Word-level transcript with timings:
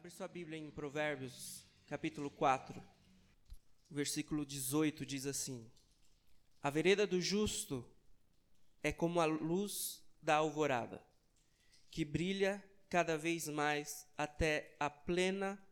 Abre 0.00 0.10
sua 0.10 0.28
Bíblia 0.28 0.56
em 0.56 0.70
Provérbios, 0.70 1.62
capítulo 1.86 2.30
4, 2.30 2.82
versículo 3.90 4.46
18 4.46 5.04
diz 5.04 5.26
assim: 5.26 5.70
A 6.62 6.70
vereda 6.70 7.06
do 7.06 7.20
justo 7.20 7.86
é 8.82 8.92
como 8.92 9.20
a 9.20 9.26
luz 9.26 10.02
da 10.22 10.36
alvorada, 10.36 11.04
que 11.90 12.02
brilha 12.02 12.64
cada 12.88 13.18
vez 13.18 13.46
mais 13.46 14.08
até 14.16 14.74
a 14.80 14.88
plena 14.88 15.62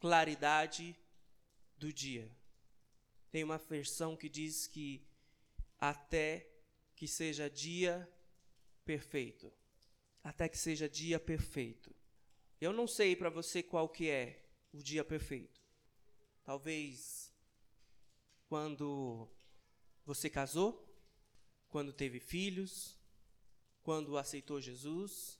claridade 0.00 0.96
do 1.76 1.92
dia. 1.92 2.28
Tem 3.30 3.44
uma 3.44 3.58
versão 3.58 4.16
que 4.16 4.28
diz 4.28 4.66
que 4.66 5.06
até 5.78 6.50
que 6.96 7.06
seja 7.06 7.48
dia 7.48 8.12
perfeito. 8.84 9.52
Até 10.24 10.48
que 10.48 10.58
seja 10.58 10.88
dia 10.88 11.20
perfeito. 11.20 11.94
Eu 12.60 12.72
não 12.72 12.88
sei 12.88 13.14
para 13.14 13.30
você 13.30 13.62
qual 13.62 13.88
que 13.88 14.08
é 14.08 14.44
o 14.72 14.78
dia 14.78 15.04
perfeito. 15.04 15.60
Talvez 16.42 17.32
quando 18.48 19.28
você 20.04 20.28
casou, 20.28 20.84
quando 21.68 21.92
teve 21.92 22.18
filhos, 22.18 22.98
quando 23.82 24.18
aceitou 24.18 24.60
Jesus, 24.60 25.38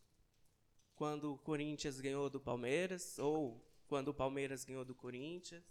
quando 0.94 1.32
o 1.32 1.38
Corinthians 1.38 2.00
ganhou 2.00 2.30
do 2.30 2.40
Palmeiras 2.40 3.18
ou 3.18 3.64
quando 3.88 4.08
o 4.08 4.14
Palmeiras 4.14 4.64
ganhou 4.64 4.84
do 4.84 4.94
Corinthians. 4.94 5.64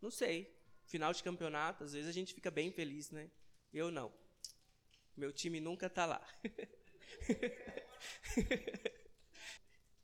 Não 0.00 0.10
sei. 0.10 0.56
Final 0.84 1.12
de 1.12 1.22
campeonato, 1.22 1.84
às 1.84 1.92
vezes 1.92 2.08
a 2.08 2.12
gente 2.12 2.32
fica 2.32 2.50
bem 2.50 2.70
feliz, 2.70 3.10
né? 3.10 3.30
Eu 3.72 3.90
não. 3.90 4.12
Meu 5.16 5.32
time 5.32 5.60
nunca 5.60 5.90
tá 5.90 6.06
lá. 6.06 6.26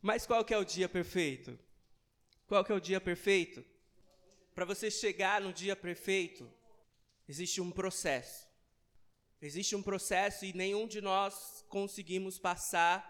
Mas 0.05 0.27
qual 0.27 0.45
que 0.45 0.53
é 0.53 0.59
o 0.59 0.67
dia 0.67 0.87
perfeito? 0.87 1.59
Qual 2.47 2.62
que 2.62 2.71
é 2.71 2.75
o 2.75 2.81
dia 2.81 3.01
perfeito? 3.01 3.65
Para 4.55 4.67
você 4.67 4.91
chegar 4.91 5.41
no 5.41 5.51
dia 5.51 5.75
perfeito, 5.75 6.47
existe 7.27 7.59
um 7.59 7.70
processo. 7.70 8.47
Existe 9.41 9.75
um 9.75 9.83
processo 9.83 10.45
e 10.45 10.53
nenhum 10.53 10.87
de 10.87 11.01
nós 11.01 11.65
conseguimos 11.70 12.39
passar, 12.39 13.01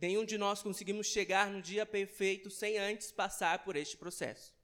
nenhum 0.00 0.24
de 0.24 0.38
nós 0.38 0.62
conseguimos 0.62 1.06
chegar 1.06 1.50
no 1.50 1.60
dia 1.60 1.84
perfeito 1.84 2.48
sem 2.50 2.78
antes 2.78 3.12
passar 3.12 3.62
por 3.62 3.76
este 3.76 3.98
processo. 3.98 4.54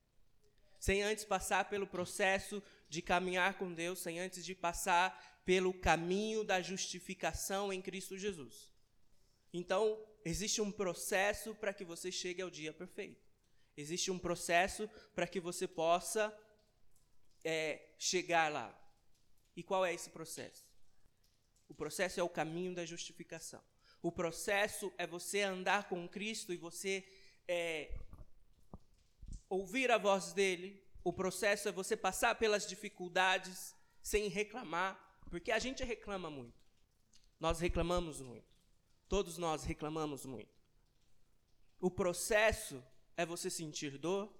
Sem 0.80 1.02
antes 1.02 1.26
passar 1.26 1.68
pelo 1.68 1.86
processo 1.86 2.62
de 2.88 3.02
caminhar 3.02 3.58
com 3.58 3.74
Deus, 3.74 3.98
sem 3.98 4.18
antes 4.18 4.42
de 4.42 4.54
passar 4.54 5.42
pelo 5.44 5.74
caminho 5.74 6.42
da 6.42 6.62
justificação 6.62 7.70
em 7.70 7.82
Cristo 7.82 8.16
Jesus. 8.16 8.72
Então, 9.52 10.02
existe 10.24 10.60
um 10.60 10.70
processo 10.70 11.54
para 11.54 11.72
que 11.72 11.84
você 11.84 12.10
chegue 12.10 12.42
ao 12.42 12.50
dia 12.50 12.72
perfeito. 12.72 13.26
Existe 13.76 14.10
um 14.10 14.18
processo 14.18 14.88
para 15.14 15.26
que 15.26 15.38
você 15.38 15.68
possa 15.68 16.36
é, 17.44 17.94
chegar 17.98 18.52
lá. 18.52 18.76
E 19.54 19.62
qual 19.62 19.84
é 19.84 19.94
esse 19.94 20.10
processo? 20.10 20.66
O 21.68 21.74
processo 21.74 22.18
é 22.18 22.22
o 22.22 22.28
caminho 22.28 22.74
da 22.74 22.84
justificação. 22.84 23.62
O 24.02 24.10
processo 24.10 24.92
é 24.96 25.06
você 25.06 25.42
andar 25.42 25.88
com 25.88 26.08
Cristo 26.08 26.52
e 26.52 26.56
você 26.56 27.06
é, 27.46 27.98
ouvir 29.48 29.90
a 29.90 29.98
voz 29.98 30.32
dele. 30.32 30.82
O 31.04 31.12
processo 31.12 31.68
é 31.68 31.72
você 31.72 31.96
passar 31.96 32.34
pelas 32.34 32.66
dificuldades 32.66 33.74
sem 34.02 34.28
reclamar, 34.28 34.98
porque 35.30 35.52
a 35.52 35.58
gente 35.58 35.84
reclama 35.84 36.30
muito. 36.30 36.58
Nós 37.38 37.60
reclamamos 37.60 38.20
muito. 38.20 38.57
Todos 39.08 39.38
nós 39.38 39.64
reclamamos 39.64 40.26
muito. 40.26 40.54
O 41.80 41.90
processo 41.90 42.84
é 43.16 43.24
você 43.24 43.48
sentir 43.48 43.96
dor, 43.96 44.30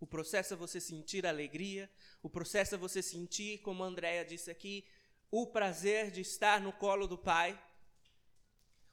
o 0.00 0.06
processo 0.06 0.54
é 0.54 0.56
você 0.56 0.80
sentir 0.80 1.24
alegria, 1.26 1.88
o 2.22 2.28
processo 2.28 2.74
é 2.74 2.78
você 2.78 3.00
sentir, 3.02 3.58
como 3.58 3.84
a 3.84 3.86
Andrea 3.86 4.24
disse 4.24 4.50
aqui, 4.50 4.84
o 5.30 5.46
prazer 5.46 6.10
de 6.10 6.22
estar 6.22 6.60
no 6.60 6.72
colo 6.72 7.06
do 7.06 7.16
Pai. 7.16 7.58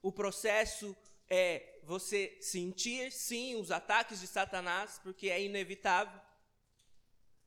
O 0.02 0.12
processo 0.12 0.96
é 1.30 1.80
você 1.84 2.38
sentir, 2.40 3.12
sim, 3.12 3.56
os 3.56 3.72
ataques 3.72 4.20
de 4.20 4.28
Satanás, 4.28 5.00
porque 5.04 5.30
é 5.30 5.42
inevitável. 5.42 6.22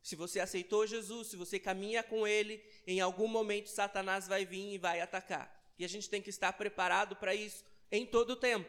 Se 0.02 0.16
você 0.16 0.40
aceitou 0.40 0.86
Jesus, 0.86 1.28
se 1.28 1.36
você 1.36 1.58
caminha 1.58 2.02
com 2.02 2.26
Ele, 2.26 2.62
em 2.86 3.00
algum 3.00 3.28
momento 3.28 3.68
Satanás 3.68 4.26
vai 4.26 4.44
vir 4.44 4.74
e 4.74 4.78
vai 4.78 5.00
atacar. 5.00 5.54
E 5.78 5.84
a 5.84 5.88
gente 5.88 6.08
tem 6.08 6.22
que 6.22 6.30
estar 6.30 6.52
preparado 6.52 7.14
para 7.16 7.34
isso 7.34 7.64
em 7.90 8.06
todo 8.06 8.30
o 8.30 8.36
tempo. 8.36 8.68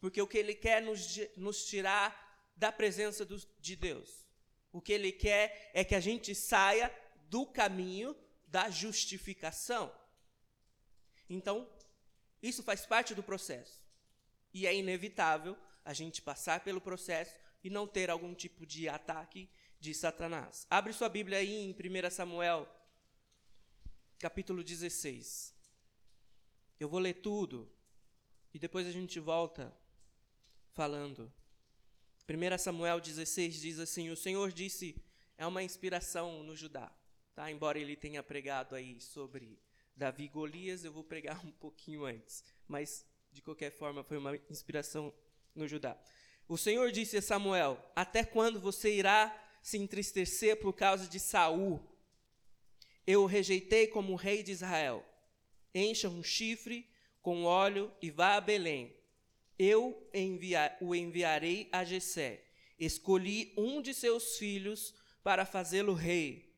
Porque 0.00 0.20
o 0.20 0.26
que 0.26 0.38
ele 0.38 0.54
quer 0.54 0.82
nos, 0.82 1.18
nos 1.36 1.64
tirar 1.64 2.24
da 2.56 2.72
presença 2.72 3.24
do, 3.24 3.36
de 3.58 3.76
Deus. 3.76 4.26
O 4.72 4.80
que 4.80 4.92
ele 4.92 5.12
quer 5.12 5.70
é 5.72 5.84
que 5.84 5.94
a 5.94 6.00
gente 6.00 6.34
saia 6.34 6.94
do 7.28 7.46
caminho 7.46 8.16
da 8.46 8.70
justificação. 8.70 9.92
Então, 11.28 11.68
isso 12.42 12.62
faz 12.62 12.86
parte 12.86 13.14
do 13.14 13.22
processo. 13.22 13.84
E 14.52 14.66
é 14.66 14.74
inevitável 14.74 15.56
a 15.84 15.92
gente 15.92 16.22
passar 16.22 16.60
pelo 16.60 16.80
processo 16.80 17.36
e 17.62 17.70
não 17.70 17.86
ter 17.86 18.10
algum 18.10 18.34
tipo 18.34 18.64
de 18.64 18.88
ataque 18.88 19.50
de 19.80 19.92
Satanás. 19.94 20.66
Abre 20.70 20.92
sua 20.92 21.08
Bíblia 21.08 21.38
aí 21.38 21.54
em 21.54 21.72
1 21.72 22.10
Samuel, 22.10 22.68
capítulo 24.18 24.62
16. 24.62 25.55
Eu 26.78 26.88
vou 26.88 27.00
ler 27.00 27.14
tudo 27.14 27.70
e 28.52 28.58
depois 28.58 28.86
a 28.86 28.92
gente 28.92 29.18
volta 29.18 29.74
falando. 30.72 31.32
1 32.28 32.58
Samuel 32.58 33.00
16 33.00 33.60
diz 33.60 33.78
assim: 33.78 34.10
O 34.10 34.16
Senhor 34.16 34.52
disse, 34.52 34.94
é 35.38 35.46
uma 35.46 35.62
inspiração 35.62 36.42
no 36.42 36.54
Judá, 36.54 36.92
tá? 37.34 37.50
Embora 37.50 37.78
ele 37.78 37.96
tenha 37.96 38.22
pregado 38.22 38.74
aí 38.74 39.00
sobre 39.00 39.58
Davi 39.94 40.24
e 40.24 40.28
Golias, 40.28 40.84
eu 40.84 40.92
vou 40.92 41.02
pregar 41.02 41.44
um 41.46 41.52
pouquinho 41.52 42.04
antes, 42.04 42.44
mas 42.68 43.06
de 43.32 43.40
qualquer 43.40 43.70
forma 43.70 44.04
foi 44.04 44.18
uma 44.18 44.36
inspiração 44.50 45.12
no 45.54 45.66
Judá. 45.66 45.98
O 46.46 46.58
Senhor 46.58 46.92
disse 46.92 47.16
a 47.16 47.22
Samuel: 47.22 47.82
Até 47.94 48.22
quando 48.22 48.60
você 48.60 48.94
irá 48.94 49.34
se 49.62 49.78
entristecer 49.78 50.60
por 50.60 50.74
causa 50.74 51.06
de 51.08 51.18
Saul? 51.18 51.80
Eu 53.06 53.22
o 53.22 53.26
rejeitei 53.26 53.86
como 53.86 54.14
rei 54.14 54.42
de 54.42 54.52
Israel 54.52 55.04
encha 55.76 56.08
um 56.08 56.22
chifre 56.22 56.88
com 57.20 57.44
óleo 57.44 57.92
e 58.00 58.10
vá 58.10 58.36
a 58.36 58.40
Belém. 58.40 58.96
Eu 59.58 60.10
o 60.80 60.94
enviarei 60.94 61.68
a 61.70 61.84
Jessé. 61.84 62.44
Escolhi 62.78 63.52
um 63.56 63.80
de 63.80 63.92
seus 63.94 64.36
filhos 64.38 64.94
para 65.22 65.44
fazê-lo 65.44 65.92
rei. 65.92 66.54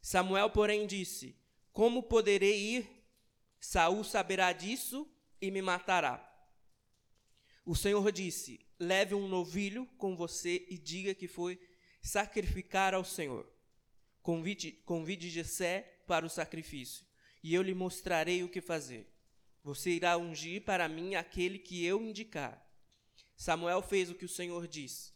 Samuel, 0.00 0.50
porém, 0.50 0.86
disse: 0.86 1.36
Como 1.72 2.02
poderei 2.02 2.58
ir? 2.58 2.88
Saul 3.60 4.04
saberá 4.04 4.52
disso 4.52 5.08
e 5.40 5.50
me 5.50 5.60
matará. 5.60 6.24
O 7.64 7.74
Senhor 7.74 8.10
disse: 8.12 8.60
Leve 8.78 9.14
um 9.14 9.26
novilho 9.26 9.86
com 9.98 10.16
você 10.16 10.64
e 10.68 10.78
diga 10.78 11.14
que 11.14 11.26
foi 11.26 11.60
sacrificar 12.00 12.94
ao 12.94 13.04
Senhor. 13.04 13.50
Convide, 14.22 14.72
convide 14.84 15.28
Jessé 15.28 16.02
para 16.06 16.24
o 16.24 16.30
sacrifício 16.30 17.07
e 17.42 17.54
eu 17.54 17.62
lhe 17.62 17.74
mostrarei 17.74 18.42
o 18.42 18.48
que 18.48 18.60
fazer. 18.60 19.06
Você 19.62 19.90
irá 19.90 20.16
ungir 20.16 20.64
para 20.64 20.88
mim 20.88 21.14
aquele 21.14 21.58
que 21.58 21.84
eu 21.84 22.02
indicar. 22.02 22.64
Samuel 23.36 23.82
fez 23.82 24.10
o 24.10 24.14
que 24.14 24.24
o 24.24 24.28
Senhor 24.28 24.66
disse. 24.66 25.12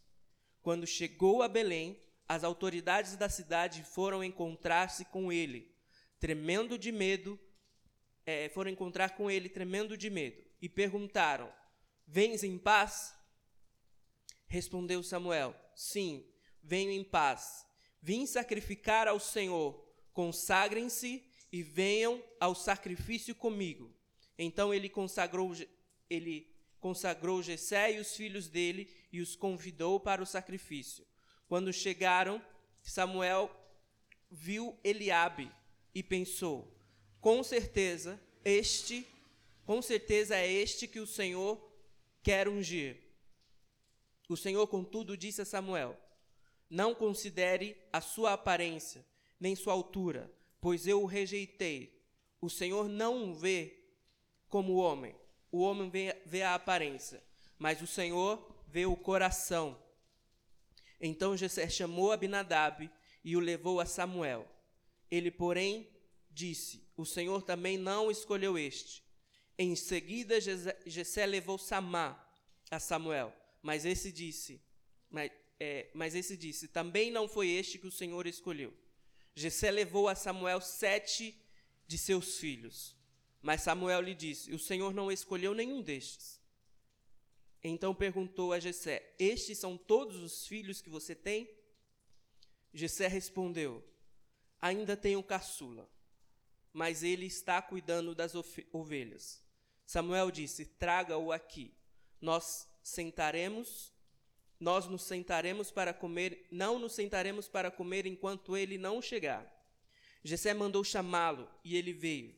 Quando 0.61 0.87
chegou 0.87 1.43
a 1.43 1.49
Belém, 1.49 2.01
as 2.29 2.45
autoridades 2.45 3.17
da 3.17 3.29
cidade 3.29 3.83
foram 3.83 4.23
encontrar-se 4.23 5.05
com 5.07 5.33
ele, 5.33 5.75
tremendo 6.21 6.79
de 6.79 6.93
medo, 6.93 7.39
é, 8.25 8.49
foram 8.51 8.71
encontrar 8.71 9.17
com 9.17 9.31
ele 9.31 9.49
tremendo 9.49 9.97
de 9.97 10.09
medo, 10.09 10.43
e 10.61 10.69
perguntaram: 10.69 11.53
Vens 12.07 12.45
em 12.45 12.57
paz? 12.59 13.15
Respondeu 14.47 15.03
Samuel: 15.03 15.55
Sim, 15.75 16.25
venho 16.63 16.91
em 16.91 17.03
paz. 17.03 17.67
Vim 18.01 18.27
sacrificar 18.27 19.09
ao 19.09 19.19
Senhor. 19.19 19.83
Consagrem-se 20.13 21.25
e 21.53 21.63
venham 21.63 22.25
ao 22.41 22.55
sacrifício 22.55 23.35
comigo. 23.35 23.95
Então 24.39 24.73
ele 24.73 24.89
consagrou 24.89 25.53
ele 26.09 26.51
consagrou 26.81 27.41
Jessé 27.43 27.93
e 27.93 28.01
os 28.01 28.17
filhos 28.17 28.49
dele 28.49 28.91
e 29.13 29.21
os 29.21 29.37
convidou 29.37 30.01
para 30.01 30.21
o 30.21 30.27
sacrifício. 30.27 31.07
Quando 31.47 31.73
chegaram, 31.73 32.45
Samuel 32.83 33.49
viu 34.31 34.77
Eliabe 34.83 35.53
e 35.95 36.03
pensou: 36.03 36.77
com 37.21 37.43
certeza 37.45 38.21
este, 38.45 39.07
com 39.65 39.81
certeza 39.81 40.37
é 40.37 40.51
este 40.51 40.89
que 40.89 40.99
o 40.99 41.07
Senhor 41.07 41.73
quer 42.23 42.49
ungir. 42.49 43.01
O 44.29 44.37
Senhor, 44.37 44.67
contudo, 44.67 45.17
disse 45.17 45.43
a 45.43 45.45
Samuel: 45.45 45.97
Não 46.69 46.95
considere 46.95 47.77
a 47.93 48.01
sua 48.01 48.33
aparência, 48.33 49.07
nem 49.39 49.55
sua 49.55 49.73
altura, 49.73 50.33
pois 50.63 50.87
eu 50.87 51.03
o 51.03 51.07
rejeitei. 51.07 52.01
O 52.41 52.49
Senhor 52.49 52.89
não 52.89 53.31
o 53.31 53.35
vê 53.35 53.85
como 54.49 54.75
o 54.75 54.77
homem. 54.77 55.15
O 55.51 55.61
homem 55.61 55.91
vê, 55.91 56.17
vê 56.25 56.43
a 56.43 56.55
aparência, 56.55 57.23
mas 57.59 57.83
o 57.83 57.87
Senhor 57.87 58.65
vê 58.69 58.87
o 58.87 58.97
coração. 58.97 59.77
Então 61.01 61.37
Jessé 61.37 61.69
chamou 61.69 62.13
Abinadab 62.13 62.91
e 63.25 63.37
o 63.37 63.41
levou 63.41 63.81
a 63.81 63.85
Samuel. 63.85 64.49
Ele, 65.11 65.31
porém, 65.31 65.91
disse: 66.31 66.89
O 66.97 67.05
Senhor 67.05 67.43
também 67.43 67.77
não 67.77 68.11
escolheu 68.11 68.57
este. 68.57 69.03
Em 69.59 69.75
seguida, 69.77 70.39
Jessé 70.87 71.27
levou 71.27 71.59
Samá 71.59 72.25
a 72.71 72.79
Samuel, 72.79 73.35
mas 73.61 73.85
esse 73.85 74.11
disse: 74.11 74.63
mas, 75.11 75.31
é, 75.59 75.91
mas 75.93 76.15
esse 76.15 76.37
disse: 76.37 76.69
Também 76.69 77.11
não 77.11 77.29
foi 77.29 77.51
este 77.51 77.79
que 77.79 77.87
o 77.87 77.93
Senhor 77.93 78.27
escolheu. 78.27 78.73
Jessé 79.35 79.71
levou 79.71 80.09
a 80.09 80.15
Samuel 80.15 80.61
sete 80.61 81.41
de 81.87 81.97
seus 81.99 82.39
filhos, 82.39 82.97
mas 83.41 83.63
Samuel 83.63 84.01
lhe 84.01 84.15
disse: 84.15 84.53
O 84.53 84.59
Senhor 84.59 84.93
não 84.93 85.11
escolheu 85.11 85.55
nenhum 85.55 85.83
destes. 85.83 86.41
Então 87.63 87.95
perguntou 87.95 88.53
a 88.53 88.61
Jessé: 88.61 89.15
Estes 89.19 89.59
são 89.59 89.77
todos 89.77 90.17
os 90.17 90.47
filhos 90.47 90.81
que 90.81 90.91
você 90.91 91.15
tem? 91.15 91.49
Jessé 92.73 93.07
respondeu: 93.07 93.83
Ainda 94.61 94.97
tenho 94.97 95.23
caçula, 95.23 95.89
mas 96.73 97.03
ele 97.03 97.27
está 97.27 97.61
cuidando 97.63 98.15
das 98.15 98.33
ovelhas. 98.73 99.43
Samuel 99.87 100.31
disse: 100.31 100.65
Traga-o 100.65 101.33
aqui. 101.33 101.75
Nós 102.21 102.69
sentaremos, 102.83 103.92
nós 104.63 104.87
nos 104.87 105.03
sentaremos 105.03 105.73
para 105.73 105.93
comer, 105.93 106.47
não 106.49 106.79
nos 106.79 106.93
sentaremos 106.93 107.49
para 107.49 107.69
comer 107.69 108.07
enquanto 108.07 108.57
ele 108.57 108.79
não 108.79 109.03
chegar. 109.03 109.45
Jessé 110.23 110.55
mandou 110.55 110.85
chamá-lo 110.85 111.51
e 111.65 111.77
ele 111.77 111.93
veio. 111.93 112.33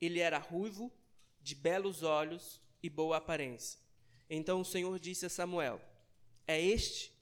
Ele 0.00 0.18
era 0.18 0.36
ruivo, 0.36 0.92
de 1.40 1.54
belos 1.54 2.02
olhos 2.02 2.60
e 2.82 2.90
boa 2.90 3.18
aparência. 3.18 3.78
Então 4.28 4.62
o 4.62 4.64
Senhor 4.64 4.98
disse 4.98 5.26
a 5.26 5.28
Samuel: 5.30 5.80
É 6.44 6.60
este? 6.60 7.12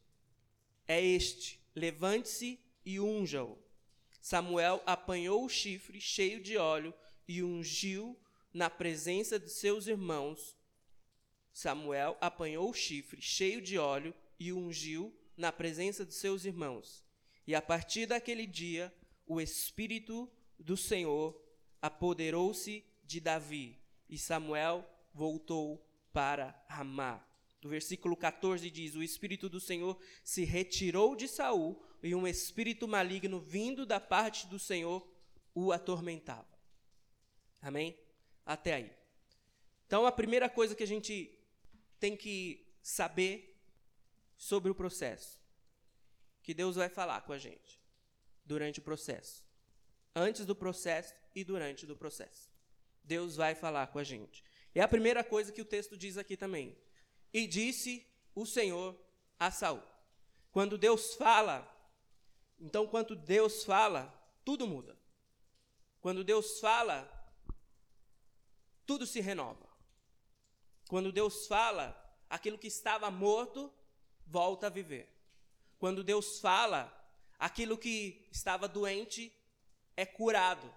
É 0.86 0.98
este. 0.98 1.60
Levante-se 1.74 2.58
e 2.86 2.98
unja-o. 2.98 3.58
Samuel 4.18 4.82
apanhou 4.86 5.44
o 5.44 5.48
chifre 5.50 6.00
cheio 6.00 6.42
de 6.42 6.56
óleo 6.56 6.94
e 7.28 7.42
ungiu 7.42 8.18
na 8.54 8.70
presença 8.70 9.38
de 9.38 9.50
seus 9.50 9.86
irmãos. 9.88 10.56
Samuel 11.52 12.16
apanhou 12.18 12.70
o 12.70 12.74
chifre 12.74 13.20
cheio 13.20 13.60
de 13.60 13.76
óleo 13.76 14.14
e 14.38 14.52
ungiu 14.52 15.14
na 15.36 15.52
presença 15.52 16.04
de 16.04 16.14
seus 16.14 16.44
irmãos. 16.44 17.04
E 17.46 17.54
a 17.54 17.62
partir 17.62 18.06
daquele 18.06 18.46
dia, 18.46 18.92
o 19.26 19.40
Espírito 19.40 20.30
do 20.58 20.76
Senhor 20.76 21.40
apoderou-se 21.80 22.84
de 23.04 23.20
Davi, 23.20 23.78
e 24.08 24.18
Samuel 24.18 24.88
voltou 25.14 25.86
para 26.12 26.60
Ramá. 26.68 27.24
O 27.64 27.68
versículo 27.68 28.16
14 28.16 28.70
diz: 28.70 28.94
O 28.94 29.02
Espírito 29.02 29.48
do 29.48 29.60
Senhor 29.60 29.98
se 30.22 30.44
retirou 30.44 31.16
de 31.16 31.26
Saul, 31.26 31.82
e 32.02 32.14
um 32.14 32.26
espírito 32.26 32.86
maligno 32.86 33.40
vindo 33.40 33.84
da 33.84 33.98
parte 33.98 34.46
do 34.46 34.58
Senhor 34.58 35.06
o 35.54 35.72
atormentava. 35.72 36.46
Amém? 37.60 37.98
Até 38.46 38.74
aí. 38.74 38.92
Então, 39.86 40.06
a 40.06 40.12
primeira 40.12 40.48
coisa 40.48 40.74
que 40.74 40.82
a 40.82 40.86
gente 40.86 41.36
tem 41.98 42.16
que 42.16 42.64
saber 42.82 43.57
sobre 44.38 44.70
o 44.70 44.74
processo, 44.74 45.38
que 46.42 46.54
Deus 46.54 46.76
vai 46.76 46.88
falar 46.88 47.20
com 47.22 47.32
a 47.32 47.38
gente 47.38 47.82
durante 48.46 48.78
o 48.78 48.82
processo, 48.82 49.44
antes 50.14 50.46
do 50.46 50.54
processo 50.54 51.12
e 51.34 51.44
durante 51.44 51.84
do 51.84 51.96
processo. 51.96 52.48
Deus 53.02 53.36
vai 53.36 53.54
falar 53.54 53.88
com 53.88 53.98
a 53.98 54.04
gente. 54.04 54.44
É 54.74 54.80
a 54.80 54.88
primeira 54.88 55.24
coisa 55.24 55.50
que 55.50 55.60
o 55.60 55.64
texto 55.64 55.96
diz 55.96 56.16
aqui 56.16 56.36
também. 56.36 56.78
E 57.32 57.46
disse 57.46 58.06
o 58.34 58.46
Senhor 58.46 58.96
a 59.38 59.50
Saul. 59.50 59.82
Quando 60.52 60.78
Deus 60.78 61.14
fala, 61.14 61.66
então 62.60 62.86
quando 62.86 63.16
Deus 63.16 63.64
fala, 63.64 64.14
tudo 64.44 64.66
muda. 64.66 64.96
Quando 66.00 66.22
Deus 66.22 66.60
fala, 66.60 67.10
tudo 68.86 69.06
se 69.06 69.20
renova. 69.20 69.68
Quando 70.88 71.12
Deus 71.12 71.46
fala, 71.46 71.94
aquilo 72.30 72.58
que 72.58 72.68
estava 72.68 73.10
morto 73.10 73.72
volta 74.28 74.66
a 74.66 74.70
viver. 74.70 75.08
Quando 75.78 76.04
Deus 76.04 76.38
fala, 76.40 76.92
aquilo 77.38 77.78
que 77.78 78.26
estava 78.30 78.68
doente 78.68 79.32
é 79.96 80.04
curado. 80.04 80.74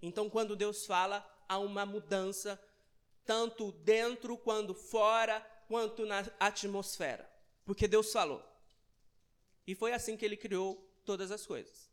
Então, 0.00 0.28
quando 0.28 0.56
Deus 0.56 0.86
fala, 0.86 1.24
há 1.48 1.58
uma 1.58 1.86
mudança, 1.86 2.60
tanto 3.24 3.72
dentro 3.72 4.36
quanto 4.36 4.74
fora, 4.74 5.40
quanto 5.66 6.04
na 6.04 6.24
atmosfera. 6.38 7.28
Porque 7.64 7.88
Deus 7.88 8.12
falou. 8.12 8.42
E 9.66 9.74
foi 9.74 9.92
assim 9.92 10.16
que 10.16 10.24
ele 10.24 10.36
criou 10.36 10.76
todas 11.04 11.30
as 11.30 11.46
coisas, 11.46 11.90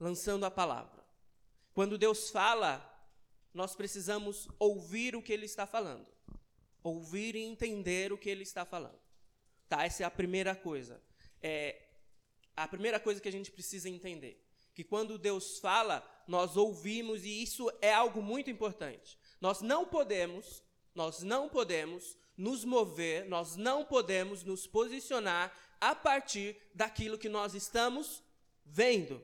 lançando 0.00 0.44
a 0.46 0.50
palavra. 0.50 1.04
Quando 1.74 1.98
Deus 1.98 2.30
fala, 2.30 2.90
nós 3.52 3.74
precisamos 3.74 4.48
ouvir 4.58 5.14
o 5.14 5.22
que 5.22 5.32
ele 5.32 5.44
está 5.44 5.66
falando. 5.66 6.06
Ouvir 6.82 7.34
e 7.34 7.42
entender 7.42 8.12
o 8.12 8.18
que 8.18 8.30
ele 8.30 8.42
está 8.42 8.64
falando. 8.64 9.03
Tá? 9.68 9.84
Essa 9.84 10.02
é 10.02 10.06
a 10.06 10.10
primeira 10.10 10.54
coisa. 10.54 11.00
É 11.42 11.80
a 12.56 12.68
primeira 12.68 13.00
coisa 13.00 13.20
que 13.20 13.28
a 13.28 13.32
gente 13.32 13.50
precisa 13.50 13.88
entender. 13.88 14.40
Que 14.74 14.84
quando 14.84 15.18
Deus 15.18 15.58
fala, 15.58 16.04
nós 16.26 16.56
ouvimos 16.56 17.24
e 17.24 17.42
isso 17.42 17.70
é 17.80 17.92
algo 17.92 18.22
muito 18.22 18.50
importante. 18.50 19.18
Nós 19.40 19.60
não 19.60 19.84
podemos, 19.86 20.62
nós 20.94 21.22
não 21.22 21.48
podemos 21.48 22.16
nos 22.36 22.64
mover, 22.64 23.28
nós 23.28 23.56
não 23.56 23.84
podemos 23.84 24.42
nos 24.42 24.66
posicionar 24.66 25.52
a 25.80 25.94
partir 25.94 26.56
daquilo 26.74 27.18
que 27.18 27.28
nós 27.28 27.54
estamos 27.54 28.22
vendo, 28.64 29.22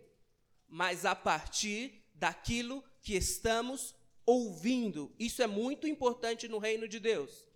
mas 0.68 1.04
a 1.04 1.14
partir 1.14 2.04
daquilo 2.14 2.84
que 3.02 3.14
estamos 3.14 3.94
ouvindo. 4.26 5.12
Isso 5.18 5.42
é 5.42 5.46
muito 5.46 5.86
importante 5.86 6.46
no 6.46 6.58
reino 6.58 6.86
de 6.86 7.00
Deus. 7.00 7.49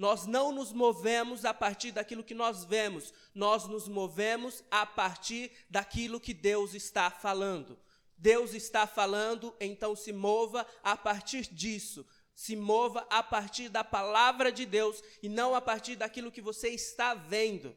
Nós 0.00 0.24
não 0.24 0.50
nos 0.50 0.72
movemos 0.72 1.44
a 1.44 1.52
partir 1.52 1.92
daquilo 1.92 2.24
que 2.24 2.32
nós 2.32 2.64
vemos, 2.64 3.12
nós 3.34 3.66
nos 3.66 3.86
movemos 3.86 4.64
a 4.70 4.86
partir 4.86 5.52
daquilo 5.68 6.18
que 6.18 6.32
Deus 6.32 6.72
está 6.72 7.10
falando. 7.10 7.78
Deus 8.16 8.54
está 8.54 8.86
falando, 8.86 9.54
então 9.60 9.94
se 9.94 10.10
mova 10.10 10.66
a 10.82 10.96
partir 10.96 11.42
disso. 11.52 12.06
Se 12.34 12.56
mova 12.56 13.06
a 13.10 13.22
partir 13.22 13.68
da 13.68 13.84
palavra 13.84 14.50
de 14.50 14.64
Deus 14.64 15.02
e 15.22 15.28
não 15.28 15.54
a 15.54 15.60
partir 15.60 15.96
daquilo 15.96 16.32
que 16.32 16.40
você 16.40 16.70
está 16.70 17.12
vendo. 17.12 17.76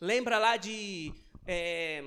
Lembra 0.00 0.38
lá 0.38 0.56
de. 0.56 1.12
É, 1.46 2.02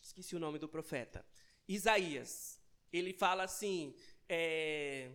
esqueci 0.00 0.36
o 0.36 0.38
nome 0.38 0.60
do 0.60 0.68
profeta. 0.68 1.26
Isaías. 1.66 2.60
Ele 2.92 3.12
fala 3.12 3.42
assim: 3.42 3.92
é, 4.28 5.10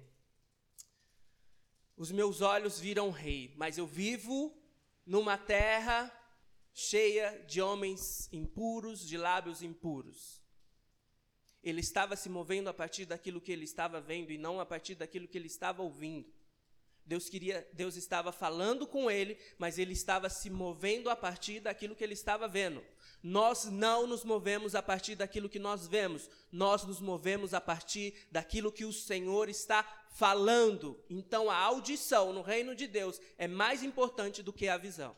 os 1.96 2.12
meus 2.12 2.42
olhos 2.42 2.80
viram 2.80 3.10
rei, 3.12 3.54
mas 3.56 3.78
eu 3.78 3.86
vivo 3.86 4.56
numa 5.06 5.38
terra 5.38 6.12
cheia 6.74 7.44
de 7.48 7.62
homens 7.62 8.30
impuros, 8.32 9.06
de 9.08 9.18
lábios 9.18 9.62
impuros. 9.62 10.42
Ele 11.64 11.82
estava 11.82 12.16
se 12.16 12.28
movendo 12.28 12.70
a 12.70 12.74
partir 12.74 13.06
daquilo 13.06 13.42
que 13.42 13.52
ele 13.52 13.66
estava 13.66 14.02
vendo 14.02 14.32
e 14.32 14.38
não 14.38 14.60
a 14.60 14.66
partir 14.66 14.96
daquilo 14.96 15.28
que 15.28 15.38
ele 15.38 15.48
estava 15.48 15.82
ouvindo. 15.82 16.32
Deus 17.06 17.30
queria, 17.30 17.68
Deus 17.74 17.96
estava 17.96 18.32
falando 18.32 18.88
com 18.88 19.10
ele, 19.10 19.38
mas 19.58 19.78
ele 19.78 19.94
estava 19.94 20.30
se 20.30 20.50
movendo 20.50 21.10
a 21.10 21.16
partir 21.16 21.60
daquilo 21.60 21.96
que 21.96 22.04
ele 22.04 22.14
estava 22.14 22.48
vendo. 22.48 22.84
Nós 23.22 23.66
não 23.66 24.08
nos 24.08 24.24
movemos 24.24 24.76
a 24.76 24.82
partir 24.82 25.16
daquilo 25.16 25.50
que 25.50 25.60
nós 25.60 25.88
vemos, 25.88 26.30
nós 26.52 26.84
nos 26.84 27.00
movemos 27.00 27.54
a 27.54 27.62
partir 27.62 28.28
daquilo 28.32 28.72
que 28.72 28.86
o 28.86 28.94
Senhor 28.94 29.50
está 29.50 29.84
falando. 30.12 31.00
Então 31.10 31.50
a 31.50 31.58
audição 31.58 32.32
no 32.32 32.42
reino 32.42 32.76
de 32.76 32.86
Deus 32.86 33.20
é 33.38 33.48
mais 33.48 33.82
importante 33.82 34.44
do 34.44 34.54
que 34.54 34.68
a 34.68 34.78
visão. 34.78 35.16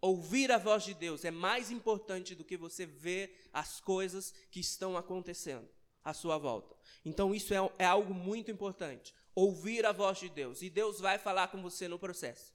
Ouvir 0.00 0.50
a 0.50 0.58
voz 0.58 0.84
de 0.84 0.94
Deus 0.94 1.24
é 1.24 1.30
mais 1.30 1.70
importante 1.70 2.34
do 2.34 2.44
que 2.44 2.56
você 2.56 2.86
ver 2.86 3.48
as 3.52 3.80
coisas 3.80 4.34
que 4.50 4.60
estão 4.60 4.96
acontecendo 4.96 5.68
à 6.04 6.12
sua 6.14 6.38
volta. 6.38 6.74
Então 7.04 7.34
isso 7.34 7.54
é, 7.54 7.70
é 7.78 7.84
algo 7.84 8.12
muito 8.12 8.50
importante. 8.50 9.14
Ouvir 9.34 9.86
a 9.86 9.92
voz 9.92 10.18
de 10.18 10.28
Deus. 10.28 10.62
E 10.62 10.70
Deus 10.70 11.00
vai 11.00 11.18
falar 11.18 11.48
com 11.48 11.62
você 11.62 11.86
no 11.86 11.98
processo. 11.98 12.52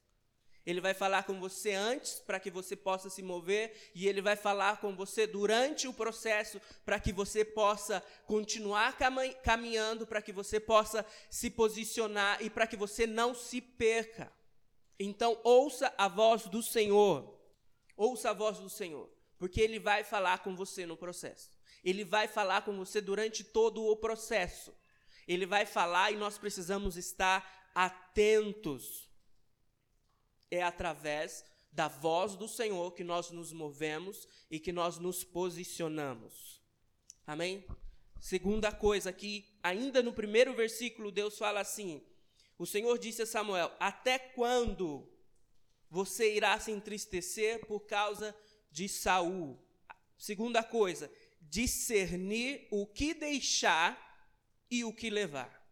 Ele 0.66 0.82
vai 0.82 0.96
falar 0.96 1.24
com 1.24 1.40
você 1.40 1.74
antes 1.74 2.20
para 2.20 2.40
que 2.40 2.50
você 2.50 2.76
possa 2.76 3.08
se 3.08 3.22
mover 3.22 3.92
e 3.94 4.08
ele 4.08 4.20
vai 4.20 4.36
falar 4.36 4.82
com 4.82 4.96
você 4.96 5.28
durante 5.28 5.88
o 5.88 5.94
processo 5.94 6.60
para 6.84 7.00
que 7.00 7.14
você 7.14 7.46
possa 7.46 8.04
continuar 8.26 8.98
caminhando, 9.44 10.08
para 10.08 10.24
que 10.24 10.32
você 10.32 10.60
possa 10.60 11.06
se 11.30 11.52
posicionar 11.52 12.42
e 12.42 12.50
para 12.50 12.66
que 12.66 12.76
você 12.76 13.06
não 13.06 13.36
se 13.36 13.62
perca. 13.62 14.32
Então 15.00 15.40
ouça 15.44 15.94
a 15.98 16.08
voz 16.08 16.46
do 16.46 16.64
Senhor. 16.64 17.40
Ouça 17.96 18.32
a 18.32 18.34
voz 18.34 18.58
do 18.58 18.70
Senhor, 18.70 19.10
porque 19.38 19.62
ele 19.62 19.80
vai 19.80 20.04
falar 20.04 20.40
com 20.40 20.56
você 20.56 20.86
no 20.86 20.98
processo. 20.98 21.50
Ele 21.84 22.04
vai 22.04 22.28
falar 22.28 22.64
com 22.64 22.76
você 22.76 23.00
durante 23.00 23.44
todo 23.44 23.86
o 23.86 23.96
processo. 23.96 24.74
Ele 25.28 25.46
vai 25.46 25.66
falar 25.66 26.12
e 26.12 26.18
nós 26.18 26.38
precisamos 26.38 26.98
estar 26.98 27.70
atentos 27.74 29.08
É 30.50 30.62
através 30.62 31.44
da 31.72 31.88
voz 31.88 32.36
do 32.36 32.48
Senhor 32.48 32.94
que 32.94 33.04
nós 33.04 33.32
nos 33.32 33.52
movemos 33.52 34.28
e 34.50 34.60
que 34.60 34.72
nós 34.72 34.98
nos 34.98 35.24
posicionamos. 35.24 36.62
Amém? 37.28 37.66
Segunda 38.20 38.72
coisa 38.72 39.12
que 39.12 39.46
ainda 39.62 40.02
no 40.02 40.14
primeiro 40.14 40.54
versículo 40.54 41.12
Deus 41.12 41.38
fala 41.38 41.60
assim: 41.60 42.02
O 42.58 42.66
Senhor 42.66 42.98
disse 42.98 43.22
a 43.22 43.26
Samuel: 43.26 43.72
Até 43.80 44.18
quando 44.18 45.12
você 45.90 46.34
irá 46.34 46.60
se 46.60 46.72
entristecer 46.72 47.66
por 47.66 47.82
causa 47.82 48.36
de 48.72 48.88
Saul? 48.88 49.62
Segunda 50.18 50.64
coisa, 50.64 51.12
discernir 51.42 52.68
o 52.72 52.88
que 52.88 53.14
deixar 53.14 54.02
e 54.72 54.84
o 54.84 54.94
que 54.94 55.10
levar. 55.10 55.64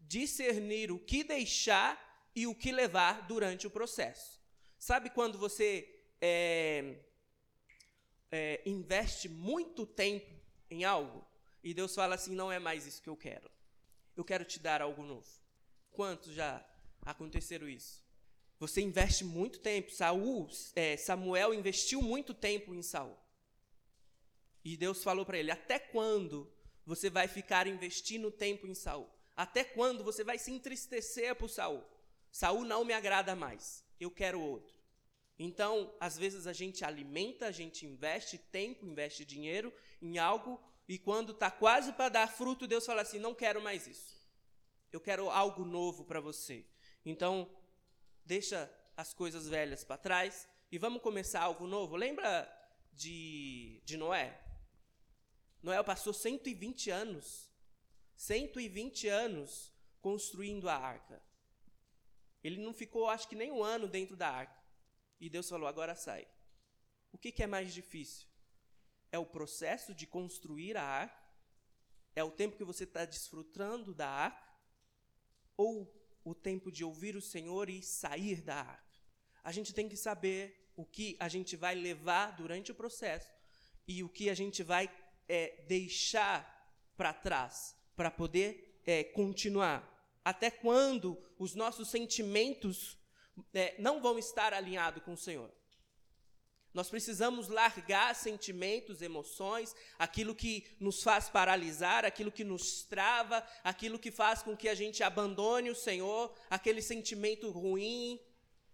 Discernir 0.00 0.90
o 0.90 0.98
que 0.98 1.22
deixar 1.22 2.09
e 2.34 2.46
o 2.46 2.54
que 2.54 2.70
levar 2.72 3.26
durante 3.26 3.66
o 3.66 3.70
processo. 3.70 4.40
Sabe 4.78 5.10
quando 5.10 5.38
você 5.38 5.88
é, 6.20 6.96
é, 8.30 8.62
investe 8.64 9.28
muito 9.28 9.84
tempo 9.84 10.30
em 10.70 10.84
algo 10.84 11.26
e 11.62 11.74
Deus 11.74 11.94
fala 11.94 12.14
assim: 12.14 12.34
não 12.34 12.50
é 12.50 12.58
mais 12.58 12.86
isso 12.86 13.02
que 13.02 13.08
eu 13.08 13.16
quero. 13.16 13.50
Eu 14.16 14.24
quero 14.24 14.44
te 14.44 14.58
dar 14.58 14.82
algo 14.82 15.02
novo. 15.02 15.28
Quantos 15.90 16.34
já 16.34 16.64
aconteceram 17.02 17.68
isso? 17.68 18.04
Você 18.58 18.80
investe 18.80 19.24
muito 19.24 19.58
tempo. 19.58 19.90
Saul, 19.90 20.48
é, 20.74 20.96
Samuel 20.96 21.54
investiu 21.54 22.02
muito 22.02 22.34
tempo 22.34 22.74
em 22.74 22.82
Saul. 22.82 23.16
E 24.64 24.76
Deus 24.76 25.02
falou 25.02 25.24
para 25.24 25.38
ele: 25.38 25.50
até 25.50 25.78
quando 25.78 26.52
você 26.84 27.08
vai 27.10 27.28
ficar 27.28 27.66
investindo 27.66 28.30
tempo 28.30 28.66
em 28.66 28.74
Saul? 28.74 29.08
Até 29.36 29.64
quando 29.64 30.04
você 30.04 30.22
vai 30.22 30.38
se 30.38 30.50
entristecer 30.50 31.34
por 31.34 31.48
Saul? 31.48 31.82
Saul 32.30 32.64
não 32.64 32.84
me 32.84 32.92
agrada 32.92 33.34
mais. 33.34 33.84
Eu 33.98 34.10
quero 34.10 34.40
outro. 34.40 34.78
Então, 35.38 35.94
às 35.98 36.18
vezes 36.18 36.46
a 36.46 36.52
gente 36.52 36.84
alimenta, 36.84 37.46
a 37.46 37.52
gente 37.52 37.86
investe 37.86 38.36
tempo, 38.36 38.86
investe 38.86 39.24
dinheiro 39.24 39.72
em 40.00 40.18
algo 40.18 40.62
e 40.86 40.98
quando 40.98 41.32
está 41.32 41.50
quase 41.50 41.92
para 41.92 42.08
dar 42.08 42.26
fruto, 42.26 42.66
Deus 42.66 42.84
fala 42.84 43.02
assim: 43.02 43.18
não 43.18 43.34
quero 43.34 43.62
mais 43.62 43.86
isso. 43.86 44.20
Eu 44.92 45.00
quero 45.00 45.30
algo 45.30 45.64
novo 45.64 46.04
para 46.04 46.20
você. 46.20 46.66
Então, 47.06 47.48
deixa 48.24 48.68
as 48.96 49.14
coisas 49.14 49.48
velhas 49.48 49.84
para 49.84 49.96
trás 49.96 50.48
e 50.70 50.78
vamos 50.78 51.00
começar 51.00 51.42
algo 51.42 51.66
novo. 51.66 51.96
Lembra 51.96 52.46
de, 52.92 53.80
de 53.84 53.96
Noé? 53.96 54.38
Noé 55.62 55.82
passou 55.82 56.12
120 56.12 56.90
anos, 56.90 57.50
120 58.16 59.08
anos 59.08 59.72
construindo 60.00 60.68
a 60.68 60.74
arca. 60.74 61.22
Ele 62.42 62.60
não 62.60 62.72
ficou, 62.72 63.08
acho 63.08 63.28
que 63.28 63.36
nem 63.36 63.50
um 63.50 63.62
ano 63.62 63.86
dentro 63.86 64.16
da 64.16 64.28
arca. 64.28 64.58
E 65.20 65.28
Deus 65.28 65.48
falou: 65.48 65.68
agora 65.68 65.94
sai. 65.94 66.26
O 67.12 67.18
que, 67.18 67.32
que 67.32 67.42
é 67.42 67.46
mais 67.46 67.74
difícil? 67.74 68.28
É 69.12 69.18
o 69.18 69.26
processo 69.26 69.94
de 69.94 70.06
construir 70.06 70.76
a 70.76 70.82
arca? 70.82 71.20
É 72.14 72.24
o 72.24 72.30
tempo 72.30 72.56
que 72.56 72.64
você 72.64 72.84
está 72.84 73.04
desfrutando 73.04 73.94
da 73.94 74.08
arca? 74.08 74.48
Ou 75.56 75.92
o 76.24 76.34
tempo 76.34 76.70
de 76.70 76.84
ouvir 76.84 77.16
o 77.16 77.22
Senhor 77.22 77.68
e 77.68 77.82
sair 77.82 78.40
da 78.40 78.56
arca? 78.56 79.00
A 79.42 79.52
gente 79.52 79.74
tem 79.74 79.88
que 79.88 79.96
saber 79.96 80.72
o 80.76 80.84
que 80.84 81.16
a 81.18 81.28
gente 81.28 81.56
vai 81.56 81.74
levar 81.74 82.36
durante 82.36 82.72
o 82.72 82.74
processo 82.74 83.30
e 83.86 84.02
o 84.02 84.08
que 84.08 84.30
a 84.30 84.34
gente 84.34 84.62
vai 84.62 84.90
é, 85.28 85.64
deixar 85.66 86.58
para 86.96 87.12
trás 87.12 87.76
para 87.96 88.10
poder 88.10 88.80
é, 88.86 89.04
continuar. 89.04 89.89
Até 90.24 90.50
quando 90.50 91.18
os 91.38 91.54
nossos 91.54 91.88
sentimentos 91.88 92.98
é, 93.54 93.74
não 93.78 94.00
vão 94.00 94.18
estar 94.18 94.52
alinhados 94.52 95.02
com 95.02 95.14
o 95.14 95.16
Senhor. 95.16 95.50
Nós 96.72 96.88
precisamos 96.88 97.48
largar 97.48 98.14
sentimentos, 98.14 99.02
emoções, 99.02 99.74
aquilo 99.98 100.36
que 100.36 100.64
nos 100.78 101.02
faz 101.02 101.28
paralisar, 101.28 102.04
aquilo 102.04 102.30
que 102.30 102.44
nos 102.44 102.84
trava, 102.84 103.44
aquilo 103.64 103.98
que 103.98 104.12
faz 104.12 104.40
com 104.40 104.56
que 104.56 104.68
a 104.68 104.74
gente 104.74 105.02
abandone 105.02 105.68
o 105.68 105.74
Senhor, 105.74 106.32
aquele 106.48 106.80
sentimento 106.80 107.50
ruim. 107.50 108.20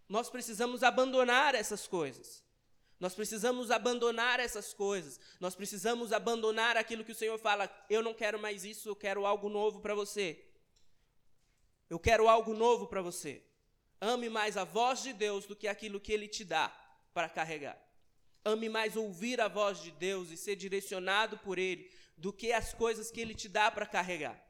Nós 0.08 0.28
precisamos 0.28 0.82
abandonar 0.82 1.54
essas 1.54 1.86
coisas. 1.86 2.44
Nós 3.00 3.14
precisamos 3.14 3.70
abandonar 3.70 4.40
essas 4.40 4.74
coisas. 4.74 5.18
Nós 5.40 5.54
precisamos 5.54 6.12
abandonar 6.12 6.76
aquilo 6.76 7.04
que 7.04 7.12
o 7.12 7.16
Senhor 7.16 7.38
fala: 7.38 7.70
eu 7.88 8.02
não 8.02 8.12
quero 8.12 8.38
mais 8.38 8.62
isso, 8.62 8.90
eu 8.90 8.96
quero 8.96 9.24
algo 9.24 9.48
novo 9.48 9.80
para 9.80 9.94
você. 9.94 10.44
Eu 11.88 11.98
quero 11.98 12.28
algo 12.28 12.52
novo 12.52 12.86
para 12.86 13.02
você. 13.02 13.42
Ame 14.00 14.28
mais 14.28 14.56
a 14.56 14.64
voz 14.64 15.02
de 15.02 15.12
Deus 15.12 15.46
do 15.46 15.56
que 15.56 15.68
aquilo 15.68 16.00
que 16.00 16.12
Ele 16.12 16.28
te 16.28 16.44
dá 16.44 16.68
para 17.14 17.28
carregar. 17.28 17.80
Ame 18.44 18.68
mais 18.68 18.96
ouvir 18.96 19.40
a 19.40 19.48
voz 19.48 19.82
de 19.82 19.90
Deus 19.90 20.30
e 20.30 20.36
ser 20.36 20.56
direcionado 20.56 21.38
por 21.38 21.58
Ele 21.58 21.90
do 22.16 22.32
que 22.32 22.52
as 22.52 22.72
coisas 22.72 23.10
que 23.10 23.20
Ele 23.20 23.34
te 23.34 23.48
dá 23.48 23.70
para 23.70 23.86
carregar. 23.86 24.40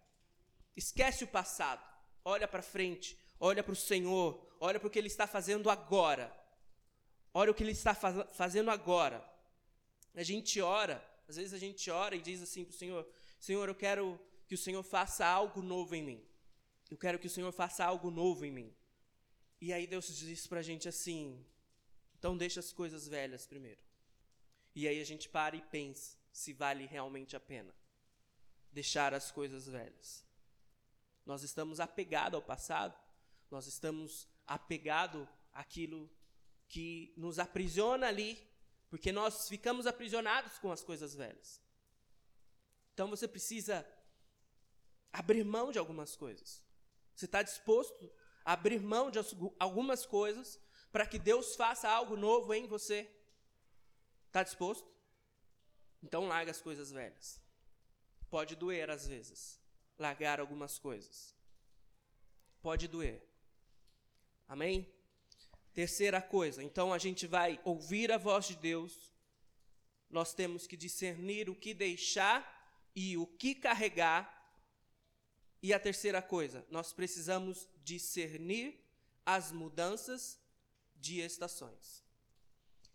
Esquece 0.76 1.25
o 1.25 1.28
passado. 1.28 1.83
Olha 2.25 2.47
para 2.47 2.62
frente. 2.62 3.19
Olha 3.38 3.62
para 3.62 3.73
o 3.73 3.76
Senhor. 3.76 4.47
Olha 4.61 4.78
para 4.78 4.88
o 4.88 4.90
que 4.90 4.99
Ele 4.99 5.09
está 5.09 5.26
fazendo 5.26 5.71
agora. 5.71 6.35
Olha 7.33 7.50
o 7.50 7.55
que 7.55 7.62
Ele 7.62 7.73
está 7.73 7.95
faz 7.95 8.14
fazendo 8.35 8.71
agora. 8.71 9.25
A 10.14 10.23
gente 10.23 10.61
ora. 10.61 11.02
Às 11.28 11.37
vezes 11.37 11.52
a 11.52 11.59
gente 11.59 11.90
ora 11.90 12.14
e 12.14 12.21
diz 12.21 12.43
assim 12.43 12.64
para 12.64 12.75
o 12.75 12.76
Senhor: 12.76 13.09
Senhor, 13.38 13.69
eu 13.69 13.75
quero 13.75 14.19
que 14.47 14.55
o 14.55 14.59
Senhor 14.59 14.83
faça 14.83 15.26
algo 15.26 15.62
novo 15.62 15.95
em 15.95 16.02
mim. 16.02 16.26
Eu 16.90 16.97
quero 16.97 17.19
que 17.19 17.26
o 17.26 17.31
Senhor 17.31 17.52
faça 17.52 17.85
algo 17.85 18.11
novo 18.11 18.45
em 18.45 18.50
mim. 18.50 18.75
E 19.61 19.73
aí 19.73 19.87
Deus 19.87 20.07
diz 20.16 20.47
para 20.47 20.61
a 20.61 20.62
gente 20.62 20.88
assim: 20.88 21.45
então 22.19 22.37
deixa 22.37 22.61
as 22.61 22.73
coisas 22.73 23.09
velhas 23.09 23.47
primeiro. 23.47 23.81
E 24.75 24.87
aí 24.87 25.00
a 25.00 25.05
gente 25.05 25.28
para 25.28 25.57
e 25.57 25.62
pensa 25.62 26.16
se 26.33 26.52
vale 26.52 26.85
realmente 26.87 27.35
a 27.35 27.40
pena 27.40 27.75
deixar 28.71 29.14
as 29.14 29.31
coisas 29.31 29.66
velhas. 29.66 30.23
Nós 31.25 31.43
estamos 31.43 31.81
apegados 31.81 32.35
ao 32.35 32.43
passado, 32.43 32.95
nós 33.50 33.66
estamos 33.66 34.28
apegados 34.47 35.26
àquilo 35.52 36.11
que 36.69 37.14
nos 37.16 37.38
aprisiona 37.38 38.07
ali, 38.07 38.38
porque 38.90 39.11
nós 39.11 39.49
ficamos 39.49 39.87
aprisionados 39.87 40.59
com 40.59 40.71
as 40.71 40.83
coisas 40.83 41.14
velhas. 41.14 41.61
Então 42.93 43.09
você 43.09 43.26
precisa 43.26 43.87
abrir 45.11 45.43
mão 45.43 45.73
de 45.73 45.78
algumas 45.78 46.14
coisas. 46.14 46.65
Você 47.16 47.25
está 47.25 47.42
disposto 47.42 48.12
a 48.44 48.52
abrir 48.52 48.78
mão 48.78 49.11
de 49.11 49.18
algumas 49.58 50.04
coisas 50.04 50.61
para 50.92 51.06
que 51.06 51.18
Deus 51.18 51.56
faça 51.56 51.88
algo 51.88 52.14
novo 52.14 52.52
em 52.52 52.66
você? 52.66 53.11
Está 54.26 54.42
disposto? 54.42 54.87
Então 56.02 56.28
larga 56.28 56.50
as 56.50 56.61
coisas 56.61 56.92
velhas. 56.92 57.40
Pode 58.28 58.54
doer 58.54 58.90
às 58.90 59.06
vezes, 59.06 59.58
largar 59.99 60.40
algumas 60.40 60.78
coisas. 60.78 61.35
Pode 62.61 62.87
doer. 62.87 63.26
Amém? 64.46 64.87
Terceira 65.73 66.20
coisa, 66.20 66.62
então 66.62 66.92
a 66.92 66.99
gente 66.99 67.26
vai 67.26 67.58
ouvir 67.64 68.12
a 68.12 68.18
voz 68.18 68.46
de 68.46 68.56
Deus, 68.56 69.14
nós 70.08 70.35
temos 70.35 70.66
que 70.66 70.76
discernir 70.76 71.49
o 71.50 71.54
que 71.54 71.75
deixar 71.75 72.90
e 72.94 73.16
o 73.16 73.26
que 73.26 73.54
carregar 73.54 74.36
e 75.66 75.75
a 75.75 75.80
terceira 75.80 76.23
coisa, 76.23 76.64
nós 76.70 76.92
precisamos 76.92 77.68
discernir 77.82 78.80
as 79.25 79.50
mudanças 79.50 80.38
de 80.94 81.18
estações. 81.18 82.04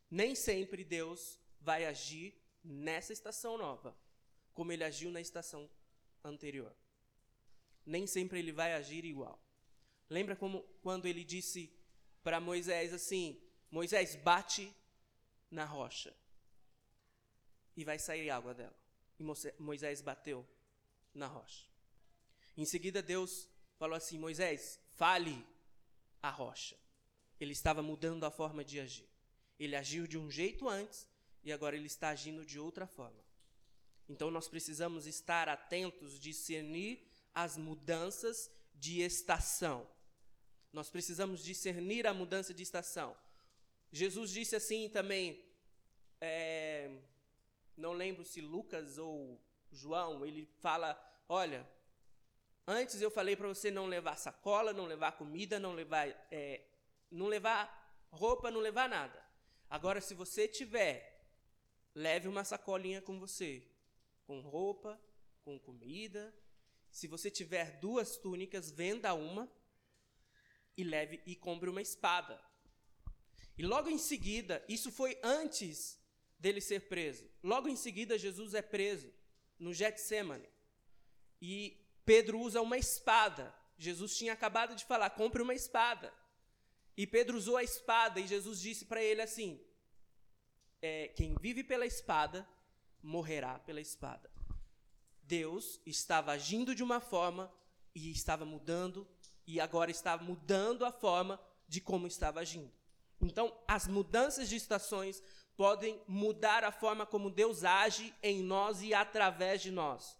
Nem 0.09 0.35
sempre 0.35 0.85
Deus 0.85 1.37
vai 1.59 1.85
agir 1.85 2.33
nessa 2.63 3.11
estação 3.11 3.57
nova, 3.57 3.93
como 4.53 4.71
ele 4.71 4.85
agiu 4.85 5.11
na 5.11 5.19
estação 5.19 5.69
anterior. 6.23 6.73
Nem 7.85 8.07
sempre 8.07 8.39
ele 8.39 8.53
vai 8.53 8.71
agir 8.73 9.03
igual. 9.03 9.37
Lembra 10.09 10.33
como 10.37 10.63
quando 10.81 11.07
ele 11.07 11.25
disse 11.25 11.69
para 12.23 12.39
Moisés 12.39 12.93
assim: 12.93 13.37
Moisés, 13.69 14.15
bate 14.15 14.73
na 15.49 15.65
rocha 15.65 16.15
e 17.75 17.83
vai 17.83 17.99
sair 17.99 18.29
água 18.29 18.53
dela. 18.53 18.79
E 19.19 19.23
Moisés 19.59 20.01
bateu 20.01 20.47
na 21.13 21.27
rocha. 21.27 21.70
Em 22.61 22.65
seguida, 22.65 23.01
Deus 23.01 23.49
falou 23.79 23.95
assim: 23.95 24.19
Moisés, 24.19 24.79
fale 24.91 25.43
a 26.21 26.29
rocha. 26.29 26.77
Ele 27.39 27.53
estava 27.53 27.81
mudando 27.81 28.23
a 28.23 28.29
forma 28.29 28.63
de 28.63 28.79
agir. 28.79 29.09
Ele 29.59 29.75
agiu 29.75 30.05
de 30.05 30.15
um 30.15 30.29
jeito 30.29 30.69
antes 30.69 31.07
e 31.43 31.51
agora 31.51 31.75
ele 31.75 31.87
está 31.87 32.09
agindo 32.09 32.45
de 32.45 32.59
outra 32.59 32.85
forma. 32.85 33.25
Então 34.07 34.29
nós 34.29 34.47
precisamos 34.47 35.07
estar 35.07 35.49
atentos, 35.49 36.19
discernir 36.19 37.03
as 37.33 37.57
mudanças 37.57 38.51
de 38.75 39.01
estação. 39.01 39.89
Nós 40.71 40.87
precisamos 40.87 41.43
discernir 41.43 42.05
a 42.05 42.13
mudança 42.13 42.53
de 42.53 42.61
estação. 42.61 43.17
Jesus 43.91 44.29
disse 44.29 44.55
assim 44.55 44.87
também, 44.87 45.43
é, 46.21 46.91
não 47.75 47.93
lembro 47.93 48.23
se 48.23 48.39
Lucas 48.39 48.99
ou 48.99 49.41
João, 49.71 50.23
ele 50.23 50.45
fala: 50.59 50.95
olha, 51.27 51.67
Antes 52.67 53.01
eu 53.01 53.09
falei 53.09 53.35
para 53.35 53.47
você 53.47 53.71
não 53.71 53.87
levar 53.87 54.17
sacola, 54.17 54.71
não 54.71 54.85
levar 54.85 55.13
comida, 55.13 55.59
não 55.59 55.73
levar, 55.73 56.07
é, 56.31 56.61
não 57.09 57.27
levar 57.27 58.05
roupa, 58.11 58.51
não 58.51 58.59
levar 58.59 58.87
nada. 58.87 59.23
Agora, 59.69 59.99
se 59.99 60.13
você 60.13 60.47
tiver, 60.47 61.25
leve 61.95 62.27
uma 62.27 62.43
sacolinha 62.43 63.01
com 63.01 63.19
você, 63.19 63.65
com 64.25 64.39
roupa, 64.41 64.99
com 65.43 65.57
comida. 65.59 66.33
Se 66.89 67.07
você 67.07 67.31
tiver 67.31 67.79
duas 67.79 68.17
túnicas, 68.17 68.69
venda 68.69 69.13
uma 69.13 69.49
e 70.77 70.83
leve 70.83 71.21
e 71.25 71.35
compre 71.35 71.69
uma 71.69 71.81
espada. 71.81 72.39
E 73.57 73.63
logo 73.63 73.89
em 73.89 73.97
seguida, 73.97 74.63
isso 74.67 74.91
foi 74.91 75.17
antes 75.23 75.99
dele 76.37 76.61
ser 76.61 76.81
preso. 76.87 77.29
Logo 77.43 77.67
em 77.67 77.75
seguida, 77.75 78.17
Jesus 78.17 78.53
é 78.53 78.61
preso 78.61 79.13
no 79.59 79.73
Getsemane. 79.73 80.49
E 81.41 81.77
Pedro 82.05 82.39
usa 82.39 82.61
uma 82.61 82.77
espada. 82.77 83.53
Jesus 83.77 84.15
tinha 84.15 84.33
acabado 84.33 84.75
de 84.75 84.85
falar: 84.85 85.09
compre 85.11 85.41
uma 85.41 85.53
espada. 85.53 86.13
E 86.95 87.07
Pedro 87.07 87.37
usou 87.37 87.57
a 87.57 87.63
espada 87.63 88.19
e 88.19 88.27
Jesus 88.27 88.59
disse 88.59 88.85
para 88.85 89.01
ele 89.01 89.21
assim: 89.21 89.59
é, 90.81 91.07
quem 91.09 91.35
vive 91.39 91.63
pela 91.63 91.85
espada 91.85 92.47
morrerá 93.01 93.59
pela 93.59 93.81
espada. 93.81 94.29
Deus 95.23 95.79
estava 95.85 96.31
agindo 96.31 96.75
de 96.75 96.83
uma 96.83 96.99
forma 96.99 97.51
e 97.95 98.11
estava 98.11 98.45
mudando 98.45 99.07
e 99.47 99.59
agora 99.59 99.91
está 99.91 100.17
mudando 100.17 100.85
a 100.85 100.91
forma 100.91 101.39
de 101.67 101.79
como 101.79 102.07
estava 102.07 102.39
agindo. 102.39 102.71
Então, 103.21 103.55
as 103.67 103.87
mudanças 103.87 104.49
de 104.49 104.55
estações 104.55 105.21
podem 105.55 106.01
mudar 106.07 106.63
a 106.63 106.71
forma 106.71 107.05
como 107.05 107.29
Deus 107.29 107.63
age 107.63 108.13
em 108.21 108.41
nós 108.41 108.81
e 108.81 108.93
através 108.93 109.61
de 109.61 109.71
nós. 109.71 110.17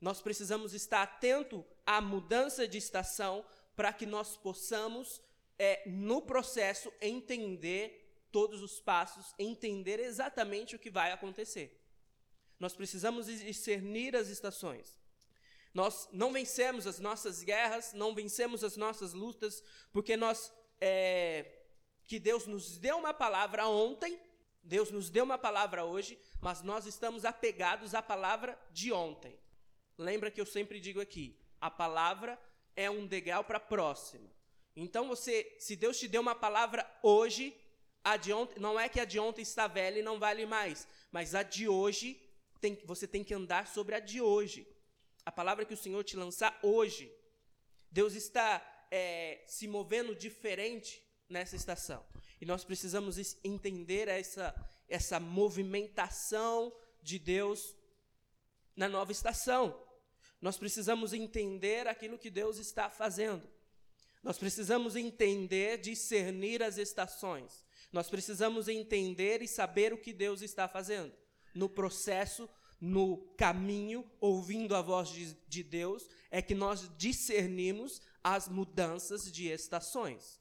Nós 0.00 0.20
precisamos 0.20 0.74
estar 0.74 1.02
atento 1.02 1.64
à 1.86 2.00
mudança 2.00 2.66
de 2.66 2.78
estação 2.78 3.44
para 3.76 3.92
que 3.92 4.06
nós 4.06 4.36
possamos, 4.36 5.22
é, 5.58 5.82
no 5.88 6.22
processo, 6.22 6.92
entender 7.00 8.04
todos 8.30 8.62
os 8.62 8.80
passos, 8.80 9.34
entender 9.38 10.00
exatamente 10.00 10.74
o 10.74 10.78
que 10.78 10.90
vai 10.90 11.12
acontecer. 11.12 11.80
Nós 12.58 12.74
precisamos 12.74 13.26
discernir 13.26 14.16
as 14.16 14.28
estações. 14.28 14.98
Nós 15.72 16.08
não 16.12 16.32
vencemos 16.32 16.86
as 16.86 17.00
nossas 17.00 17.42
guerras, 17.42 17.92
não 17.92 18.14
vencemos 18.14 18.62
as 18.62 18.76
nossas 18.76 19.12
lutas, 19.12 19.62
porque 19.92 20.16
nós 20.16 20.52
é, 20.80 21.64
que 22.06 22.18
Deus 22.18 22.46
nos 22.46 22.78
deu 22.78 22.96
uma 22.98 23.12
palavra 23.12 23.66
ontem, 23.66 24.20
Deus 24.62 24.90
nos 24.90 25.10
deu 25.10 25.24
uma 25.24 25.38
palavra 25.38 25.84
hoje, 25.84 26.18
mas 26.40 26.62
nós 26.62 26.86
estamos 26.86 27.24
apegados 27.24 27.94
à 27.94 28.00
palavra 28.00 28.58
de 28.72 28.92
ontem. 28.92 29.38
Lembra 29.96 30.30
que 30.30 30.40
eu 30.40 30.46
sempre 30.46 30.80
digo 30.80 31.00
aqui, 31.00 31.38
a 31.60 31.70
palavra 31.70 32.38
é 32.74 32.90
um 32.90 33.06
degrau 33.06 33.44
para 33.44 33.58
a 33.58 33.60
próxima. 33.60 34.28
Então 34.76 35.08
você, 35.08 35.54
se 35.58 35.76
Deus 35.76 35.98
te 35.98 36.08
deu 36.08 36.20
uma 36.20 36.34
palavra 36.34 36.84
hoje, 37.02 37.56
a 38.02 38.16
de 38.16 38.32
ontem, 38.32 38.60
não 38.60 38.78
é 38.78 38.88
que 38.88 39.00
a 39.00 39.04
de 39.04 39.18
ontem 39.18 39.42
está 39.42 39.66
velha 39.66 40.00
e 40.00 40.02
não 40.02 40.18
vale 40.18 40.44
mais, 40.44 40.86
mas 41.10 41.34
a 41.34 41.42
de 41.42 41.68
hoje 41.68 42.20
tem, 42.60 42.78
você 42.84 43.06
tem 43.06 43.22
que 43.22 43.34
andar 43.34 43.66
sobre 43.66 43.94
a 43.94 44.00
de 44.00 44.20
hoje. 44.20 44.66
A 45.24 45.32
palavra 45.32 45.64
que 45.64 45.74
o 45.74 45.76
Senhor 45.76 46.02
te 46.02 46.16
lançar 46.16 46.58
hoje. 46.62 47.10
Deus 47.90 48.14
está 48.14 48.62
é, 48.90 49.42
se 49.46 49.66
movendo 49.68 50.14
diferente 50.14 51.02
nessa 51.28 51.56
estação. 51.56 52.04
E 52.40 52.44
nós 52.44 52.64
precisamos 52.64 53.16
entender 53.42 54.08
essa, 54.08 54.54
essa 54.88 55.20
movimentação 55.20 56.74
de 57.02 57.18
Deus 57.18 57.74
na 58.76 58.88
nova 58.88 59.12
estação. 59.12 59.80
Nós 60.44 60.58
precisamos 60.58 61.14
entender 61.14 61.88
aquilo 61.88 62.18
que 62.18 62.28
Deus 62.28 62.58
está 62.58 62.90
fazendo. 62.90 63.48
Nós 64.22 64.36
precisamos 64.36 64.94
entender, 64.94 65.78
discernir 65.78 66.62
as 66.62 66.76
estações. 66.76 67.64
Nós 67.90 68.10
precisamos 68.10 68.68
entender 68.68 69.40
e 69.40 69.48
saber 69.48 69.94
o 69.94 69.96
que 69.96 70.12
Deus 70.12 70.42
está 70.42 70.68
fazendo 70.68 71.14
no 71.54 71.66
processo, 71.66 72.46
no 72.78 73.16
caminho, 73.38 74.04
ouvindo 74.20 74.76
a 74.76 74.82
voz 74.82 75.08
de, 75.08 75.32
de 75.48 75.62
Deus, 75.62 76.06
é 76.30 76.42
que 76.42 76.54
nós 76.54 76.90
discernimos 76.98 78.02
as 78.22 78.46
mudanças 78.46 79.32
de 79.32 79.48
estações 79.48 80.38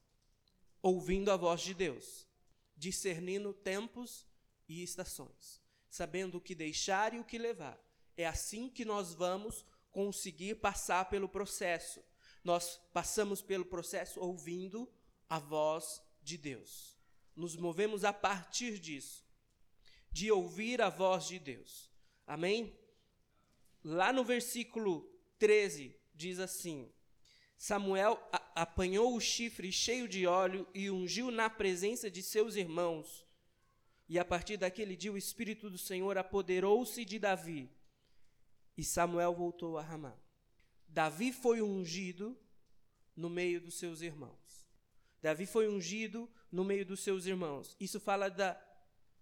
ouvindo 0.81 1.31
a 1.31 1.37
voz 1.37 1.61
de 1.61 1.73
Deus, 1.73 2.27
discernindo 2.75 3.53
tempos 3.53 4.27
e 4.67 4.83
estações, 4.83 5.61
sabendo 5.89 6.39
o 6.39 6.41
que 6.41 6.53
deixar 6.53 7.13
e 7.13 7.19
o 7.19 7.23
que 7.23 7.37
levar. 7.37 7.81
É 8.17 8.27
assim 8.27 8.67
que 8.67 8.83
nós 8.83 9.13
vamos 9.13 9.63
conseguir 9.93 10.55
passar 10.55 11.05
pelo 11.05 11.29
processo. 11.29 12.03
Nós 12.43 12.81
passamos 12.91 13.41
pelo 13.41 13.63
processo 13.63 14.19
ouvindo 14.19 14.91
a 15.29 15.39
voz 15.39 16.01
de 16.21 16.37
Deus. 16.37 16.97
Nos 17.35 17.55
movemos 17.55 18.03
a 18.03 18.11
partir 18.11 18.77
disso, 18.77 19.25
de 20.11 20.29
ouvir 20.31 20.81
a 20.81 20.89
voz 20.89 21.25
de 21.25 21.39
Deus. 21.39 21.89
Amém? 22.27 22.77
Lá 23.83 24.11
no 24.11 24.23
versículo 24.23 25.09
13 25.39 25.95
diz 26.13 26.39
assim: 26.39 26.91
Samuel 27.57 28.21
apanhou 28.55 29.15
o 29.15 29.21
chifre 29.21 29.71
cheio 29.71 30.07
de 30.07 30.27
óleo 30.27 30.67
e 30.73 30.89
ungiu 30.89 31.31
na 31.31 31.49
presença 31.49 32.11
de 32.11 32.21
seus 32.21 32.55
irmãos. 32.55 33.25
E 34.07 34.19
a 34.19 34.25
partir 34.25 34.57
daquele 34.57 34.95
dia 34.95 35.11
o 35.11 35.17
Espírito 35.17 35.69
do 35.69 35.77
Senhor 35.77 36.17
apoderou-se 36.17 37.03
de 37.05 37.17
Davi. 37.17 37.69
E 38.77 38.83
Samuel 38.83 39.33
voltou 39.33 39.77
a 39.77 39.81
Ramá. 39.81 40.15
Davi 40.87 41.31
foi 41.31 41.61
ungido 41.61 42.37
no 43.15 43.29
meio 43.29 43.61
dos 43.61 43.75
seus 43.75 44.01
irmãos. 44.01 44.67
Davi 45.21 45.45
foi 45.45 45.67
ungido 45.67 46.29
no 46.51 46.63
meio 46.63 46.85
dos 46.85 46.99
seus 47.01 47.25
irmãos. 47.25 47.75
Isso 47.79 47.99
fala 47.99 48.29
da 48.29 48.59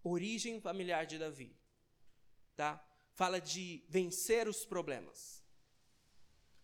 origem 0.03 0.59
familiar 0.59 1.05
de 1.05 1.17
Davi. 1.17 1.55
Tá? 2.55 2.83
Fala 3.13 3.39
de 3.39 3.83
vencer 3.87 4.47
os 4.47 4.65
problemas 4.65 5.41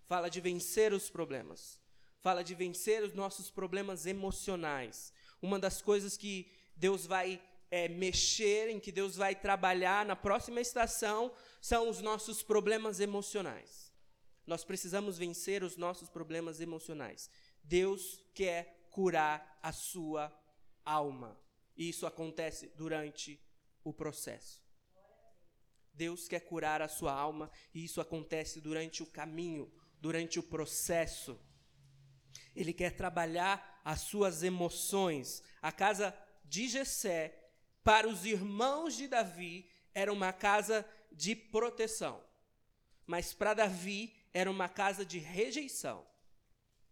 fala 0.08 0.30
de 0.30 0.40
vencer 0.40 0.94
os 0.94 1.10
problemas, 1.10 1.80
fala 2.22 2.44
de 2.44 2.56
vencer 2.56 3.04
os 3.04 3.14
nossos 3.14 3.52
problemas 3.52 4.06
emocionais. 4.06 5.14
Uma 5.42 5.60
das 5.60 5.82
coisas 5.82 6.16
que 6.16 6.50
Deus 6.76 7.06
vai 7.06 7.42
é, 7.70 7.90
mexer, 7.90 8.70
em 8.70 8.80
que 8.80 8.92
Deus 8.92 9.18
vai 9.18 9.36
trabalhar 9.36 10.06
na 10.06 10.16
próxima 10.16 10.62
estação, 10.62 11.32
são 11.62 11.90
os 11.90 12.02
nossos 12.02 12.44
problemas 12.44 13.00
emocionais. 13.00 13.92
Nós 14.46 14.64
precisamos 14.64 15.18
vencer 15.18 15.64
os 15.64 15.76
nossos 15.76 16.10
problemas 16.10 16.62
emocionais. 16.62 17.30
Deus 17.64 18.24
quer 18.34 18.88
curar 18.90 19.60
a 19.62 19.72
sua 19.72 20.34
alma. 20.86 21.38
E 21.76 21.90
isso 21.90 22.08
acontece 22.08 22.72
durante 22.76 23.40
o 23.84 23.94
processo. 23.94 24.66
Deus 25.94 26.28
quer 26.28 26.42
curar 26.42 26.82
a 26.82 26.88
sua 26.88 27.12
alma 27.12 27.50
e 27.74 27.84
isso 27.84 28.00
acontece 28.00 28.62
durante 28.62 29.02
o 29.02 29.06
caminho, 29.06 29.72
durante 30.00 30.40
o 30.40 30.44
processo. 30.44 31.40
Ele 32.56 32.72
quer 32.72 32.92
trabalhar 32.96 33.82
as 33.84 34.02
suas 34.02 34.44
emoções. 34.44 35.44
A 35.62 35.72
casa 35.72 36.16
de 36.46 36.68
Jessé, 36.68 37.52
para 37.84 38.08
os 38.08 38.26
irmãos 38.26 38.96
de 38.96 39.08
Davi, 39.08 39.70
era 39.94 40.14
uma 40.14 40.32
casa 40.32 40.86
de 41.18 41.36
proteção. 41.36 42.24
Mas 43.06 43.34
para 43.34 43.56
Davi 43.56 44.16
era 44.34 44.50
uma 44.50 44.70
casa 44.70 45.04
de 45.04 45.18
rejeição. 45.18 46.06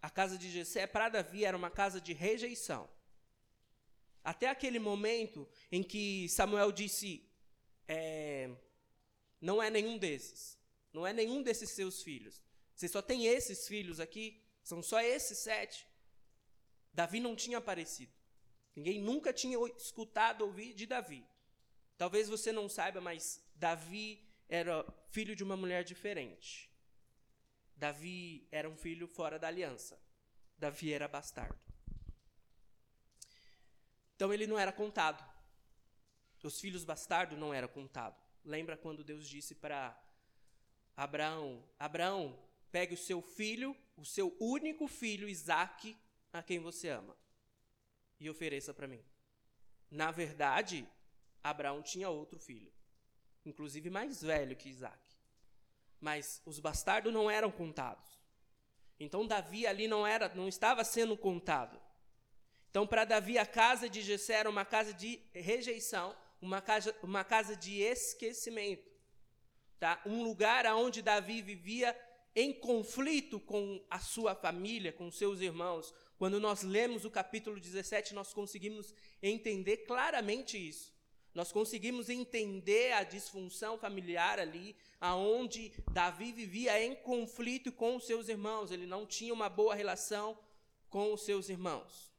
A 0.01 0.09
casa 0.09 0.37
de 0.37 0.49
Jessé 0.51 0.87
para 0.87 1.09
Davi 1.09 1.45
era 1.45 1.55
uma 1.55 1.69
casa 1.69 2.01
de 2.01 2.11
rejeição. 2.13 2.89
Até 4.23 4.49
aquele 4.49 4.79
momento 4.79 5.47
em 5.71 5.83
que 5.83 6.27
Samuel 6.29 6.71
disse: 6.71 7.29
é, 7.87 8.49
Não 9.39 9.61
é 9.61 9.69
nenhum 9.69 9.97
desses, 9.97 10.57
não 10.91 11.05
é 11.05 11.13
nenhum 11.13 11.43
desses 11.43 11.69
seus 11.69 12.01
filhos. 12.01 12.43
Você 12.75 12.87
só 12.87 13.01
tem 13.01 13.27
esses 13.27 13.67
filhos 13.67 13.99
aqui? 13.99 14.41
São 14.63 14.81
só 14.81 14.99
esses 14.99 15.37
sete? 15.37 15.87
Davi 16.91 17.19
não 17.19 17.35
tinha 17.35 17.59
aparecido. 17.59 18.11
Ninguém 18.75 18.99
nunca 18.99 19.31
tinha 19.31 19.57
escutado 19.77 20.41
ouvir 20.41 20.73
de 20.73 20.85
Davi. 20.85 21.25
Talvez 21.97 22.27
você 22.27 22.51
não 22.51 22.67
saiba, 22.67 22.99
mas 22.99 23.44
Davi 23.55 24.21
era 24.47 24.85
filho 25.09 25.35
de 25.35 25.43
uma 25.43 25.57
mulher 25.57 25.83
diferente. 25.83 26.69
Davi 27.75 28.47
era 28.51 28.69
um 28.69 28.75
filho 28.75 29.07
fora 29.07 29.39
da 29.39 29.47
aliança. 29.47 29.99
Davi 30.57 30.93
era 30.93 31.07
bastardo. 31.07 31.59
Então 34.15 34.33
ele 34.33 34.47
não 34.47 34.57
era 34.57 34.71
contado. 34.71 35.23
Os 36.43 36.59
filhos 36.59 36.83
bastardos 36.83 37.39
não 37.39 37.51
eram 37.53 37.67
contados. 37.67 38.21
Lembra 38.43 38.77
quando 38.77 39.03
Deus 39.03 39.27
disse 39.27 39.55
para 39.55 39.99
Abraão: 40.95 41.67
Abraão, 41.79 42.39
Pegue 42.75 42.93
o 42.93 42.97
seu 42.97 43.21
filho, 43.21 43.73
o 43.95 44.03
seu 44.03 44.35
único 44.37 44.85
filho, 44.85 45.29
Isaac, 45.29 45.95
a 46.33 46.43
quem 46.43 46.59
você 46.59 46.89
ama, 46.89 47.15
e 48.19 48.29
ofereça 48.29 48.73
para 48.73 48.85
mim. 48.85 49.01
Na 49.89 50.11
verdade, 50.11 50.85
Abraão 51.41 51.81
tinha 51.81 52.09
outro 52.09 52.37
filho, 52.37 52.69
inclusive 53.45 53.89
mais 53.89 54.21
velho 54.21 54.55
que 54.55 54.69
Isaac. 54.69 54.99
Mas 56.01 56.41
os 56.45 56.59
bastardos 56.59 57.13
não 57.13 57.29
eram 57.29 57.51
contados. 57.51 58.19
Então 58.99 59.27
Davi 59.27 59.67
ali 59.67 59.87
não 59.87 60.05
era, 60.05 60.33
não 60.33 60.47
estava 60.47 60.83
sendo 60.83 61.17
contado. 61.17 61.79
Então, 62.75 62.85
para 62.85 63.05
Davi, 63.05 63.37
a 63.37 63.45
casa 63.45 63.87
de 63.87 64.01
Jessé 64.01 64.33
era 64.33 64.49
uma 64.49 64.65
casa 64.65 64.93
de 64.93 65.21
rejeição, 65.33 66.13
uma 66.41 66.61
casa, 66.61 66.93
uma 67.01 67.23
casa 67.23 67.55
de 67.55 67.79
esquecimento. 67.79 68.91
Tá? 69.79 70.01
Um 70.05 70.23
lugar 70.23 70.65
onde 70.75 71.01
Davi 71.01 71.41
vivia 71.41 71.97
em 72.35 72.51
conflito 72.51 73.39
com 73.39 73.81
a 73.89 73.99
sua 73.99 74.35
família, 74.35 74.91
com 74.91 75.09
seus 75.09 75.39
irmãos. 75.39 75.93
Quando 76.17 76.37
nós 76.37 76.63
lemos 76.63 77.05
o 77.05 77.09
capítulo 77.09 77.61
17, 77.61 78.13
nós 78.13 78.33
conseguimos 78.33 78.93
entender 79.23 79.85
claramente 79.85 80.57
isso. 80.57 80.93
Nós 81.35 81.51
conseguimos 81.51 82.09
entender 82.09 82.93
a 82.93 83.03
disfunção 83.03 83.77
familiar 83.77 84.39
ali, 84.39 84.73
aonde 85.01 85.73
Davi 85.91 86.31
vivia 86.31 86.81
em 86.81 86.95
conflito 86.95 87.73
com 87.73 87.97
os 87.97 88.05
seus 88.05 88.29
irmãos, 88.29 88.71
ele 88.71 88.87
não 88.87 89.05
tinha 89.05 89.33
uma 89.33 89.49
boa 89.49 89.75
relação 89.75 90.39
com 90.89 91.13
os 91.13 91.25
seus 91.25 91.49
irmãos. 91.49 92.09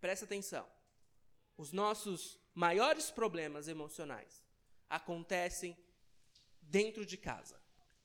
Presta 0.00 0.24
atenção. 0.24 0.66
Os 1.58 1.72
nossos 1.72 2.38
maiores 2.54 3.10
problemas 3.10 3.68
emocionais 3.68 4.42
acontecem 4.88 5.76
dentro 6.62 7.04
de 7.04 7.18
casa. 7.18 7.60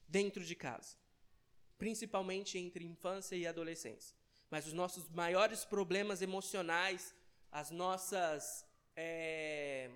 Dentro 0.09 0.43
de 0.43 0.55
casa. 0.55 0.97
Principalmente 1.77 2.57
entre 2.57 2.83
infância 2.83 3.37
e 3.37 3.47
adolescência. 3.47 4.13
Mas 4.49 4.67
os 4.67 4.73
nossos 4.73 5.07
maiores 5.09 5.63
problemas 5.63 6.21
emocionais, 6.21 7.15
as 7.49 7.71
nossas. 7.71 8.65
É... 9.03 9.89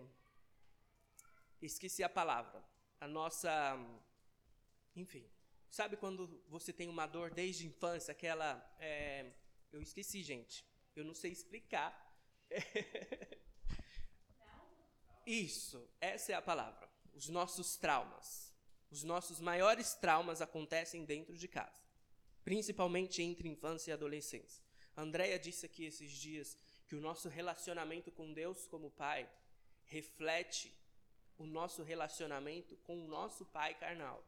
Esqueci 1.62 2.04
a 2.04 2.10
palavra. 2.10 2.64
A 3.00 3.08
nossa. 3.08 3.54
Enfim. 4.96 5.24
Sabe 5.70 5.96
quando 5.96 6.42
você 6.48 6.74
tem 6.74 6.90
uma 6.90 7.06
dor 7.06 7.30
desde 7.32 7.66
a 7.66 7.68
infância, 7.68 8.12
aquela. 8.12 8.50
É... 8.80 9.32
Eu 9.72 9.82
esqueci, 9.82 10.24
gente. 10.24 10.66
Eu 10.96 11.06
não 11.06 11.14
sei 11.14 11.32
explicar. 11.32 11.92
Isso, 15.26 15.88
essa 16.00 16.32
é 16.32 16.36
a 16.36 16.42
palavra. 16.42 16.90
Os 17.14 17.30
nossos 17.30 17.76
traumas. 17.76 18.54
Os 18.90 19.04
nossos 19.04 19.40
maiores 19.40 19.94
traumas 19.94 20.42
acontecem 20.42 21.04
dentro 21.04 21.36
de 21.36 21.48
casa, 21.48 21.82
principalmente 22.44 23.22
entre 23.22 23.50
infância 23.50 23.92
e 23.92 23.94
adolescência. 23.94 24.64
A 24.96 25.02
Andrea 25.02 25.38
disse 25.38 25.66
aqui 25.66 25.86
esses 25.86 26.12
dias 26.12 26.58
que 26.88 26.96
o 26.96 27.02
nosso 27.02 27.30
relacionamento 27.30 28.12
com 28.12 28.34
Deus 28.34 28.68
como 28.68 28.92
Pai 28.92 29.30
reflete 29.86 30.74
o 31.38 31.46
nosso 31.46 31.84
relacionamento 31.84 32.76
com 32.78 33.04
o 33.04 33.08
nosso 33.08 33.46
Pai 33.46 33.74
carnal. 33.74 34.24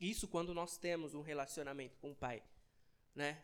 Isso 0.00 0.28
quando 0.28 0.52
nós 0.52 0.76
temos 0.76 1.14
um 1.14 1.22
relacionamento 1.22 1.96
com 1.98 2.10
o 2.10 2.16
Pai, 2.16 2.42
né? 3.14 3.42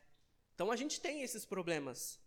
Então 0.54 0.70
a 0.70 0.76
gente 0.76 1.00
tem 1.00 1.22
esses 1.22 1.44
problemas. 1.44 2.20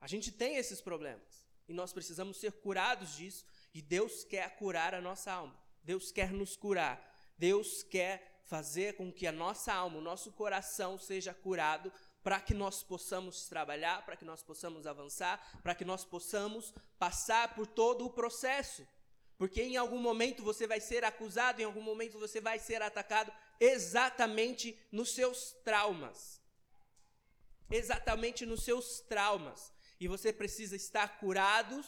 A 0.00 0.06
gente 0.06 0.30
tem 0.32 0.56
esses 0.56 0.80
problemas. 0.80 1.44
E 1.68 1.72
nós 1.72 1.92
precisamos 1.92 2.38
ser 2.38 2.52
curados 2.52 3.16
disso. 3.16 3.44
E 3.74 3.82
Deus 3.82 4.24
quer 4.24 4.56
curar 4.56 4.94
a 4.94 5.00
nossa 5.00 5.32
alma. 5.32 5.56
Deus 5.82 6.10
quer 6.10 6.32
nos 6.32 6.56
curar. 6.56 7.14
Deus 7.36 7.82
quer 7.82 8.42
fazer 8.44 8.96
com 8.96 9.12
que 9.12 9.26
a 9.26 9.32
nossa 9.32 9.72
alma, 9.72 9.98
o 9.98 10.02
nosso 10.02 10.32
coração 10.32 10.98
seja 10.98 11.34
curado 11.34 11.92
para 12.22 12.40
que 12.40 12.52
nós 12.54 12.82
possamos 12.82 13.48
trabalhar, 13.48 14.04
para 14.04 14.16
que 14.16 14.24
nós 14.24 14.42
possamos 14.42 14.86
avançar, 14.86 15.60
para 15.62 15.74
que 15.74 15.84
nós 15.84 16.04
possamos 16.04 16.74
passar 16.98 17.54
por 17.54 17.66
todo 17.66 18.04
o 18.04 18.10
processo. 18.10 18.86
Porque 19.36 19.62
em 19.62 19.76
algum 19.76 19.98
momento 19.98 20.42
você 20.42 20.66
vai 20.66 20.80
ser 20.80 21.04
acusado, 21.04 21.62
em 21.62 21.64
algum 21.64 21.80
momento 21.80 22.18
você 22.18 22.40
vai 22.40 22.58
ser 22.58 22.82
atacado 22.82 23.32
exatamente 23.60 24.76
nos 24.90 25.14
seus 25.14 25.52
traumas. 25.64 26.40
Exatamente 27.70 28.44
nos 28.44 28.64
seus 28.64 29.00
traumas. 29.00 29.72
E 30.00 30.08
você 30.08 30.32
precisa 30.32 30.74
estar 30.74 31.18
curado 31.20 31.84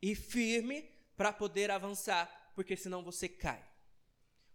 e 0.00 0.14
firme 0.14 0.90
para 1.16 1.32
poder 1.32 1.70
avançar, 1.70 2.52
porque 2.54 2.76
senão 2.76 3.02
você 3.02 3.28
cai. 3.28 3.62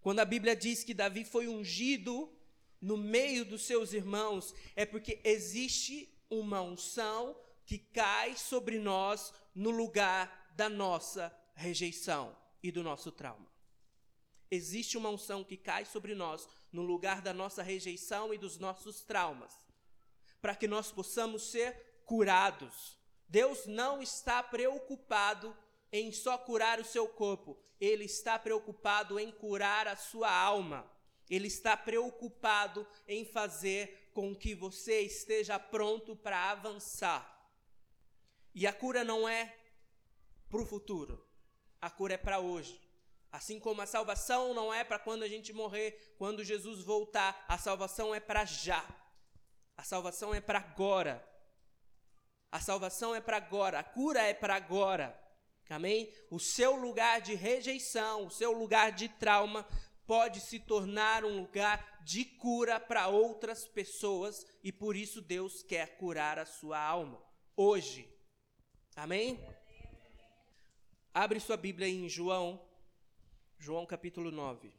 Quando 0.01 0.19
a 0.19 0.25
Bíblia 0.25 0.55
diz 0.55 0.83
que 0.83 0.93
Davi 0.93 1.23
foi 1.25 1.47
ungido 1.47 2.33
no 2.81 2.97
meio 2.97 3.43
dos 3.45 3.63
seus 3.63 3.93
irmãos, 3.93 4.53
é 4.75 4.85
porque 4.85 5.19
existe 5.23 6.09
uma 6.29 6.61
unção 6.61 7.35
que 7.65 7.77
cai 7.77 8.35
sobre 8.35 8.79
nós 8.79 9.33
no 9.53 9.69
lugar 9.69 10.53
da 10.55 10.69
nossa 10.69 11.35
rejeição 11.53 12.35
e 12.63 12.71
do 12.71 12.83
nosso 12.83 13.11
trauma. 13.11 13.47
Existe 14.51 14.97
uma 14.97 15.09
unção 15.09 15.43
que 15.43 15.55
cai 15.55 15.85
sobre 15.85 16.15
nós 16.15 16.47
no 16.71 16.81
lugar 16.81 17.21
da 17.21 17.33
nossa 17.33 17.61
rejeição 17.61 18.33
e 18.33 18.37
dos 18.37 18.57
nossos 18.57 19.01
traumas, 19.01 19.53
para 20.41 20.55
que 20.55 20.67
nós 20.67 20.91
possamos 20.91 21.43
ser 21.51 22.01
curados. 22.05 22.97
Deus 23.27 23.67
não 23.67 24.01
está 24.01 24.41
preocupado 24.41 25.55
em 25.91 26.11
só 26.11 26.37
curar 26.37 26.79
o 26.79 26.85
seu 26.85 27.07
corpo, 27.07 27.57
ele 27.79 28.05
está 28.05 28.39
preocupado 28.39 29.19
em 29.19 29.31
curar 29.31 29.87
a 29.87 29.95
sua 29.95 30.31
alma. 30.31 30.89
Ele 31.29 31.47
está 31.47 31.77
preocupado 31.77 32.87
em 33.07 33.23
fazer 33.25 34.09
com 34.13 34.35
que 34.35 34.55
você 34.55 35.01
esteja 35.01 35.59
pronto 35.59 36.15
para 36.15 36.51
avançar. 36.51 37.37
E 38.53 38.65
a 38.65 38.73
cura 38.73 39.03
não 39.03 39.29
é 39.29 39.55
para 40.49 40.61
o 40.61 40.65
futuro, 40.65 41.23
a 41.79 41.89
cura 41.89 42.15
é 42.15 42.17
para 42.17 42.39
hoje. 42.39 42.81
Assim 43.31 43.59
como 43.59 43.81
a 43.81 43.85
salvação 43.85 44.55
não 44.55 44.73
é 44.73 44.83
para 44.83 44.97
quando 44.97 45.21
a 45.21 45.27
gente 45.27 45.53
morrer, 45.53 46.15
quando 46.17 46.43
Jesus 46.43 46.83
voltar, 46.83 47.45
a 47.47 47.57
salvação 47.57 48.13
é 48.13 48.19
para 48.19 48.43
já. 48.43 48.83
A 49.77 49.83
salvação 49.83 50.33
é 50.33 50.41
para 50.41 50.57
agora. 50.57 51.23
A 52.51 52.59
salvação 52.59 53.13
é 53.13 53.21
para 53.21 53.37
agora, 53.37 53.79
a 53.79 53.83
cura 53.83 54.21
é 54.21 54.33
para 54.33 54.55
agora. 54.55 55.17
Amém? 55.69 56.11
O 56.31 56.39
seu 56.39 56.75
lugar 56.75 57.21
de 57.21 57.35
rejeição, 57.35 58.25
o 58.25 58.31
seu 58.31 58.51
lugar 58.51 58.91
de 58.91 59.07
trauma 59.07 59.67
pode 60.09 60.41
se 60.41 60.59
tornar 60.59 61.23
um 61.23 61.41
lugar 61.41 62.01
de 62.03 62.25
cura 62.25 62.79
para 62.79 63.09
outras 63.09 63.67
pessoas 63.67 64.43
e 64.63 64.71
por 64.71 64.95
isso 64.95 65.21
Deus 65.21 65.61
quer 65.61 65.97
curar 65.97 66.39
a 66.39 66.47
sua 66.47 66.79
alma 66.83 67.23
hoje. 67.55 68.09
Amém? 68.95 69.39
Abre 71.13 71.39
sua 71.39 71.55
Bíblia 71.55 71.87
em 71.87 72.09
João, 72.09 72.59
João 73.59 73.85
capítulo 73.85 74.31
9. 74.31 74.73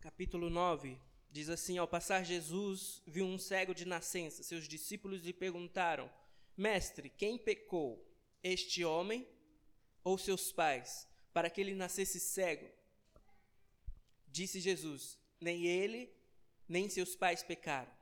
Capítulo 0.00 0.48
9 0.48 1.00
diz 1.32 1.48
assim: 1.48 1.76
Ao 1.76 1.88
passar 1.88 2.24
Jesus 2.24 3.02
viu 3.04 3.26
um 3.26 3.38
cego 3.38 3.74
de 3.74 3.84
nascença. 3.84 4.44
Seus 4.44 4.68
discípulos 4.68 5.24
lhe 5.24 5.32
perguntaram: 5.32 6.08
Mestre, 6.56 7.10
quem 7.10 7.36
pecou, 7.36 8.08
este 8.40 8.84
homem 8.84 9.26
ou 10.04 10.16
seus 10.16 10.52
pais, 10.52 11.08
para 11.32 11.50
que 11.50 11.60
ele 11.60 11.74
nascesse 11.74 12.20
cego? 12.20 12.83
Disse 14.34 14.58
Jesus: 14.58 15.16
Nem 15.40 15.64
ele, 15.64 16.12
nem 16.68 16.88
seus 16.88 17.14
pais 17.14 17.44
pecaram. 17.44 17.92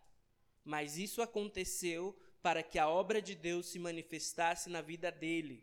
Mas 0.64 0.96
isso 0.96 1.20
aconteceu 1.20 2.18
para 2.40 2.62
que 2.62 2.78
a 2.78 2.88
obra 2.88 3.20
de 3.20 3.34
Deus 3.34 3.66
se 3.66 3.78
manifestasse 3.78 4.70
na 4.70 4.80
vida 4.80 5.12
dele. 5.12 5.62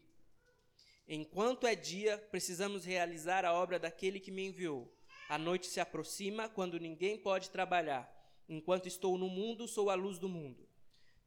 Enquanto 1.07 1.65
é 1.65 1.73
dia, 1.73 2.19
precisamos 2.29 2.85
realizar 2.85 3.45
a 3.45 3.51
obra 3.51 3.79
daquele 3.79 4.19
que 4.19 4.29
me 4.29 4.45
enviou. 4.45 4.87
A 5.27 5.39
noite 5.39 5.65
se 5.65 5.79
aproxima 5.79 6.47
quando 6.47 6.79
ninguém 6.79 7.17
pode 7.17 7.49
trabalhar. 7.49 8.07
Enquanto 8.47 8.87
estou 8.87 9.17
no 9.17 9.27
mundo, 9.27 9.67
sou 9.67 9.89
a 9.89 9.95
luz 9.95 10.19
do 10.19 10.29
mundo. 10.29 10.69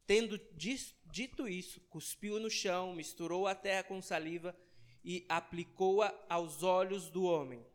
Tendo 0.07 0.39
dito 0.55 1.49
isso, 1.49 1.81
cuspiu 1.89 2.39
no 2.39 2.49
chão, 2.49 2.95
misturou 2.95 3.45
a 3.45 3.53
terra 3.53 3.83
com 3.83 4.01
saliva 4.01 4.55
e 5.03 5.25
aplicou-a 5.27 6.17
aos 6.29 6.63
olhos 6.63 7.09
do 7.09 7.25
homem. 7.25 7.72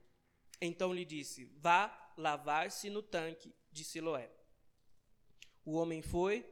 Então 0.60 0.92
lhe 0.92 1.04
disse: 1.04 1.44
Vá 1.56 2.12
lavar-se 2.16 2.90
no 2.90 3.02
tanque 3.02 3.54
de 3.70 3.84
Siloé. 3.84 4.30
O 5.64 5.72
homem 5.72 6.02
foi, 6.02 6.44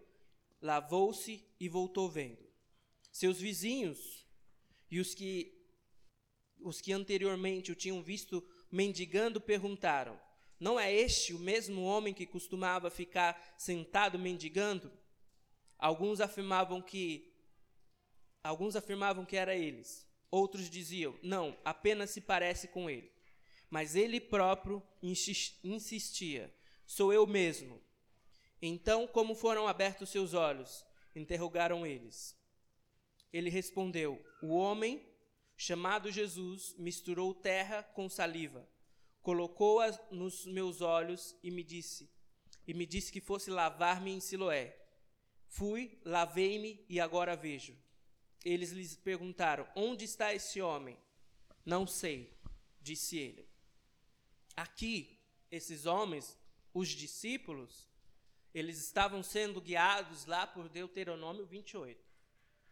lavou-se 0.60 1.44
e 1.58 1.68
voltou 1.68 2.08
vendo. 2.08 2.46
Seus 3.10 3.40
vizinhos 3.40 4.26
e 4.90 5.00
os 5.00 5.14
que 5.14 5.52
os 6.60 6.80
que 6.80 6.92
anteriormente 6.92 7.70
o 7.70 7.74
tinham 7.74 8.02
visto 8.02 8.46
mendigando 8.70 9.40
perguntaram: 9.40 10.20
Não 10.58 10.78
é 10.78 10.92
este 10.92 11.32
o 11.34 11.38
mesmo 11.38 11.82
homem 11.82 12.14
que 12.14 12.26
costumava 12.26 12.90
ficar 12.90 13.54
sentado 13.58 14.18
mendigando? 14.18 14.92
Alguns 15.78 16.20
afirmavam 16.20 16.80
que 16.80 17.32
alguns 18.42 18.76
afirmavam 18.76 19.24
que 19.24 19.36
era 19.36 19.54
eles. 19.54 20.06
Outros 20.30 20.68
diziam: 20.70 21.18
Não, 21.22 21.56
apenas 21.64 22.10
se 22.10 22.20
parece 22.20 22.68
com 22.68 22.88
ele. 22.88 23.15
Mas 23.70 23.96
ele 23.96 24.20
próprio 24.20 24.82
insistia: 25.02 26.54
Sou 26.86 27.12
eu 27.12 27.26
mesmo. 27.26 27.80
Então, 28.60 29.06
como 29.06 29.34
foram 29.34 29.66
abertos 29.66 30.10
seus 30.10 30.34
olhos? 30.34 30.84
Interrogaram 31.14 31.86
eles. 31.86 32.36
Ele 33.32 33.50
respondeu: 33.50 34.24
O 34.42 34.54
homem, 34.54 35.04
chamado 35.56 36.10
Jesus, 36.10 36.74
misturou 36.78 37.34
terra 37.34 37.82
com 37.82 38.08
saliva, 38.08 38.68
colocou-a 39.22 39.90
nos 40.10 40.46
meus 40.46 40.80
olhos 40.80 41.36
e 41.42 41.50
me 41.50 41.62
disse: 41.62 42.08
E 42.66 42.72
me 42.72 42.86
disse 42.86 43.10
que 43.12 43.20
fosse 43.20 43.50
lavar-me 43.50 44.12
em 44.12 44.20
Siloé. 44.20 44.76
Fui, 45.48 45.98
lavei-me 46.04 46.84
e 46.88 47.00
agora 47.00 47.36
vejo. 47.36 47.76
Eles 48.44 48.70
lhes 48.70 48.96
perguntaram: 48.96 49.66
Onde 49.74 50.04
está 50.04 50.32
esse 50.32 50.60
homem? 50.60 50.96
Não 51.64 51.86
sei, 51.86 52.32
disse 52.80 53.18
ele. 53.18 53.55
Aqui, 54.56 55.20
esses 55.50 55.84
homens, 55.84 56.36
os 56.72 56.88
discípulos, 56.88 57.86
eles 58.54 58.78
estavam 58.78 59.22
sendo 59.22 59.60
guiados 59.60 60.24
lá 60.24 60.46
por 60.46 60.68
Deuteronômio 60.68 61.44
28, 61.44 62.02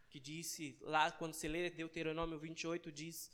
que 0.08 0.18
disse, 0.18 0.78
lá 0.80 1.10
quando 1.12 1.34
se 1.34 1.46
lê 1.46 1.68
Deuteronômio 1.68 2.38
28, 2.38 2.90
diz 2.90 3.30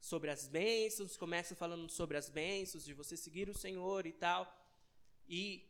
sobre 0.00 0.30
as 0.30 0.46
bênçãos, 0.46 1.16
começa 1.16 1.54
falando 1.54 1.88
sobre 1.88 2.16
as 2.16 2.28
bênçãos, 2.28 2.84
de 2.84 2.92
você 2.92 3.16
seguir 3.16 3.48
o 3.48 3.56
Senhor 3.56 4.06
e 4.06 4.12
tal. 4.12 4.42
E 5.28 5.66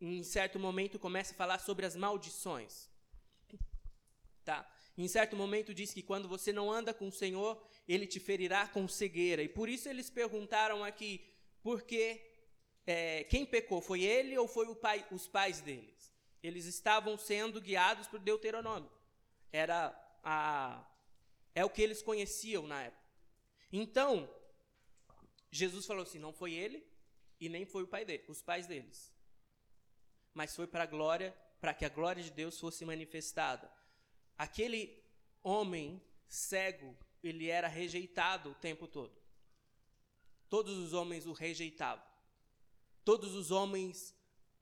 em 0.00 0.22
certo 0.22 0.58
momento 0.58 0.98
começa 0.98 1.34
a 1.34 1.36
falar 1.36 1.58
sobre 1.58 1.84
as 1.86 1.94
maldições. 1.94 2.88
Tá? 4.44 4.68
Em 4.98 5.06
certo 5.06 5.36
momento 5.36 5.72
diz 5.72 5.94
que 5.94 6.02
quando 6.02 6.28
você 6.28 6.52
não 6.52 6.72
anda 6.72 6.92
com 6.92 7.06
o 7.06 7.12
Senhor, 7.12 7.64
ele 7.86 8.04
te 8.04 8.18
ferirá 8.18 8.66
com 8.66 8.88
cegueira. 8.88 9.40
E 9.40 9.48
por 9.48 9.68
isso 9.68 9.88
eles 9.88 10.10
perguntaram 10.10 10.82
aqui, 10.82 11.24
por 11.62 11.82
que 11.82 12.20
é, 12.84 13.22
quem 13.24 13.46
pecou? 13.46 13.80
Foi 13.80 14.02
ele 14.02 14.36
ou 14.36 14.48
foi 14.48 14.74
pai, 14.74 15.06
os 15.12 15.28
pais 15.28 15.60
deles? 15.60 16.12
Eles 16.42 16.64
estavam 16.64 17.16
sendo 17.16 17.60
guiados 17.60 18.08
por 18.08 18.18
Deuteronômio. 18.18 18.90
Era 19.52 19.96
a, 20.24 20.84
é 21.54 21.64
o 21.64 21.70
que 21.70 21.80
eles 21.80 22.02
conheciam 22.02 22.66
na 22.66 22.82
época. 22.82 23.06
Então, 23.72 24.28
Jesus 25.48 25.86
falou 25.86 26.02
assim: 26.02 26.18
não 26.18 26.32
foi 26.32 26.54
ele 26.54 26.84
e 27.38 27.48
nem 27.48 27.64
foi 27.64 27.84
o 27.84 27.88
pai 27.88 28.04
dele, 28.04 28.24
os 28.26 28.42
pais 28.42 28.66
deles. 28.66 29.12
Mas 30.34 30.56
foi 30.56 30.66
para 30.66 30.82
a 30.82 30.86
glória, 30.86 31.32
para 31.60 31.72
que 31.72 31.84
a 31.84 31.88
glória 31.88 32.22
de 32.22 32.32
Deus 32.32 32.58
fosse 32.58 32.84
manifestada. 32.84 33.70
Aquele 34.38 35.04
homem 35.42 36.00
cego, 36.28 36.96
ele 37.22 37.48
era 37.48 37.66
rejeitado 37.66 38.50
o 38.50 38.54
tempo 38.54 38.86
todo. 38.86 39.20
Todos 40.48 40.78
os 40.78 40.92
homens 40.92 41.26
o 41.26 41.32
rejeitavam. 41.32 42.06
Todos 43.04 43.34
os 43.34 43.50
homens 43.50 44.14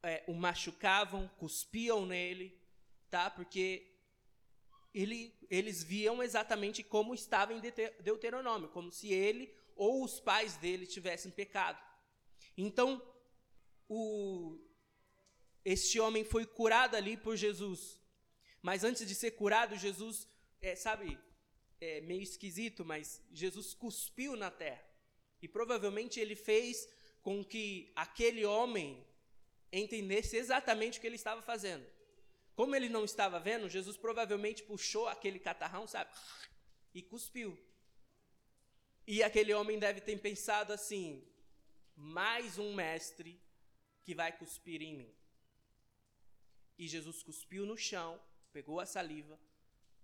é, 0.03 0.25
o 0.27 0.35
machucavam, 0.35 1.29
cuspiam 1.37 2.07
nele, 2.07 2.59
tá? 3.11 3.31
Porque 3.31 3.95
ele, 4.95 5.39
eles 5.51 5.83
viam 5.83 6.23
exatamente 6.23 6.83
como 6.83 7.15
estava 7.15 7.53
em 7.53 7.61
Deuteronômio, 8.01 8.71
como 8.71 8.91
se 8.91 9.13
ele 9.13 9.55
ou 9.75 10.03
os 10.03 10.19
pais 10.19 10.57
dele 10.57 10.87
tivessem 10.87 11.31
pecado. 11.31 11.79
Então, 12.57 13.03
o, 13.89 14.59
este 15.65 16.01
homem 16.01 16.25
foi 16.25 16.47
curado 16.47 16.97
ali 16.97 17.17
por 17.17 17.37
Jesus. 17.37 18.01
Mas 18.67 18.83
antes 18.83 19.07
de 19.07 19.15
ser 19.15 19.31
curado, 19.43 19.77
Jesus, 19.77 20.27
é, 20.61 20.75
sabe, 20.75 21.17
é 21.81 22.01
meio 22.01 22.25
esquisito, 22.31 22.85
mas 22.85 23.23
Jesus 23.33 23.73
cuspiu 23.73 24.35
na 24.35 24.51
terra. 24.51 24.85
E 25.41 25.47
provavelmente 25.47 26.19
ele 26.19 26.35
fez 26.35 26.89
com 27.23 27.45
que 27.45 27.93
aquele 27.95 28.45
homem 28.45 29.07
entendesse 29.73 30.37
exatamente 30.37 30.99
o 30.99 31.01
que 31.01 31.07
ele 31.07 31.15
estava 31.15 31.41
fazendo. 31.41 31.87
Como 32.57 32.75
ele 32.75 32.89
não 32.89 33.05
estava 33.05 33.39
vendo, 33.39 33.69
Jesus 33.69 33.97
provavelmente 33.97 34.65
puxou 34.65 35.07
aquele 35.07 35.39
catarrão, 35.39 35.87
sabe? 35.87 36.11
E 36.93 37.01
cuspiu. 37.03 37.57
E 39.07 39.23
aquele 39.23 39.55
homem 39.55 39.79
deve 39.79 40.01
ter 40.01 40.19
pensado 40.19 40.73
assim: 40.73 41.23
mais 41.95 42.59
um 42.59 42.75
mestre 42.75 43.41
que 44.03 44.13
vai 44.13 44.37
cuspir 44.37 44.83
em 44.83 44.95
mim. 44.97 45.15
E 46.77 46.89
Jesus 46.89 47.23
cuspiu 47.23 47.65
no 47.65 47.77
chão, 47.77 48.21
pegou 48.57 48.81
a 48.81 48.87
saliva 48.87 49.39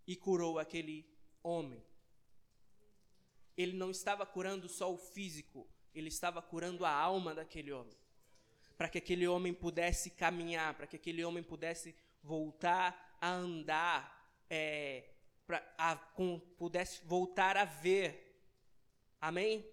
e 0.07 0.15
curou 0.15 0.59
aquele 0.59 1.07
homem. 1.43 1.83
Ele 3.57 3.73
não 3.73 3.91
estava 3.91 4.27
curando 4.27 4.69
só 4.69 4.93
o 4.93 4.99
físico, 4.99 5.67
ele 5.95 6.09
estava 6.09 6.43
curando 6.43 6.85
a 6.85 6.91
alma 6.91 7.35
daquele 7.35 7.73
homem. 7.73 7.97
Para 8.77 8.91
que 8.91 8.99
aquele 8.99 9.27
homem 9.27 9.55
pudesse 9.55 10.11
caminhar, 10.11 10.75
para 10.75 10.87
que 10.87 10.97
aquele 10.97 11.25
homem 11.25 11.43
pudesse 11.43 11.97
voltar 12.23 13.17
a 13.19 13.31
andar, 13.31 14.31
é, 14.51 15.09
pra, 15.47 15.67
a, 15.79 15.97
com, 15.97 16.39
pudesse 16.59 17.01
voltar 17.07 17.57
a 17.57 17.65
ver. 17.65 18.39
Amém? 19.19 19.67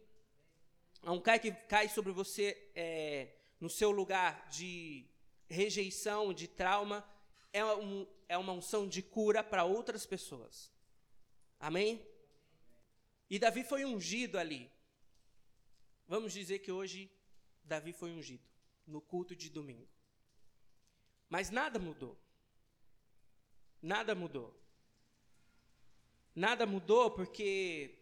Um 1.03 1.19
cai 1.19 1.37
que 1.37 1.51
cai 1.51 1.89
sobre 1.89 2.13
você 2.13 2.71
é, 2.73 3.27
no 3.59 3.69
seu 3.69 3.91
lugar 3.91 4.47
de 4.47 5.05
rejeição, 5.49 6.33
de 6.33 6.47
trauma, 6.47 7.05
é, 7.51 7.65
um, 7.65 8.07
é 8.29 8.37
uma 8.37 8.53
unção 8.53 8.87
de 8.87 9.01
cura 9.01 9.43
para 9.43 9.65
outras 9.65 10.05
pessoas. 10.05 10.71
Amém? 11.59 12.07
E 13.29 13.37
Davi 13.37 13.63
foi 13.63 13.83
ungido 13.83 14.37
ali. 14.37 14.71
Vamos 16.07 16.31
dizer 16.31 16.59
que 16.59 16.71
hoje 16.71 17.11
Davi 17.63 17.91
foi 17.91 18.11
ungido 18.11 18.47
no 18.87 19.01
culto 19.01 19.35
de 19.35 19.49
domingo. 19.49 19.89
Mas 21.27 21.49
nada 21.49 21.77
mudou. 21.79 22.17
Nada 23.81 24.13
mudou. 24.15 24.55
Nada 26.35 26.65
mudou 26.65 27.11
porque 27.11 27.97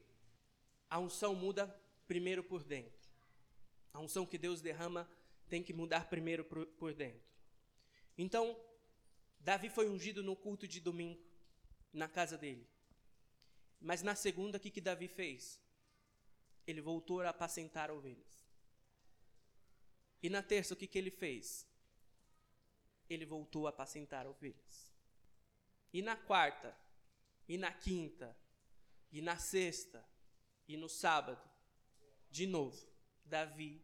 a 0.90 1.00
unção 1.00 1.34
muda 1.36 1.68
primeiro 2.06 2.44
por 2.44 2.64
dentro. 2.64 3.10
A 3.94 4.00
unção 4.00 4.26
que 4.26 4.38
Deus 4.38 4.62
derrama 4.62 5.10
tem 5.50 5.64
que 5.64 5.74
mudar 5.74 6.10
primeiro 6.10 6.44
por, 6.46 6.94
dentro. 6.94 7.28
Então, 8.18 8.58
Davi 9.40 9.70
foi 9.70 9.90
ungido 9.90 10.22
no 10.24 10.36
culto 10.36 10.68
de 10.68 10.80
domingo, 10.80 11.24
na 11.94 12.08
casa 12.08 12.38
dele. 12.38 12.68
Mas 13.80 14.02
na 14.02 14.16
segunda, 14.16 14.58
o 14.58 14.60
que, 14.60 14.72
que 14.72 14.82
Davi 14.82 15.08
fez? 15.08 15.60
Ele 16.66 16.82
voltou 16.82 17.22
a 17.22 17.30
apacentar 17.30 17.92
ovelhas. 17.92 18.46
E 20.22 20.30
na 20.30 20.42
terça, 20.42 20.74
o 20.74 20.78
que, 20.78 20.88
que 20.88 20.98
ele 20.98 21.12
fez? 21.12 21.68
Ele 23.10 23.26
voltou 23.26 23.68
a 23.68 23.70
apacentar 23.70 24.28
ovelhas. 24.28 24.92
E 25.94 26.02
na 26.02 26.16
quarta, 26.16 26.76
e 27.48 27.58
na 27.58 27.72
quinta, 27.72 28.36
e 29.12 29.22
na 29.22 29.38
sexta, 29.38 30.06
e 30.68 30.76
no 30.76 30.90
sábado, 30.90 31.50
de 32.30 32.46
novo, 32.46 32.86
Davi 33.24 33.82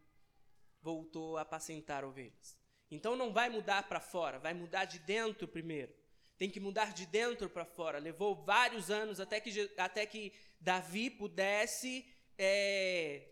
voltou 0.82 1.38
a 1.38 1.42
apacentar 1.42 2.04
ovelhas. 2.04 2.58
Então 2.93 3.15
não 3.15 3.34
vai 3.34 3.49
mudar 3.49 3.84
para 3.84 3.99
fora, 3.99 4.38
vai 4.38 4.53
mudar 4.53 4.86
de 4.86 4.99
dentro 4.99 5.47
primeiro. 5.47 5.93
Tem 6.38 6.49
que 6.49 6.60
mudar 6.60 6.93
de 6.93 7.06
dentro 7.06 7.49
para 7.49 7.65
fora. 7.65 7.97
Levou 7.97 8.36
vários 8.36 8.91
anos 8.91 9.19
até 9.19 9.39
que, 9.39 9.71
até 9.77 10.06
que 10.06 10.32
Davi 10.60 11.10
pudesse 11.10 12.06
é, 12.38 13.29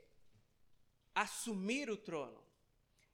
assumir 1.13 1.89
o 1.89 1.97
trono. 1.97 2.41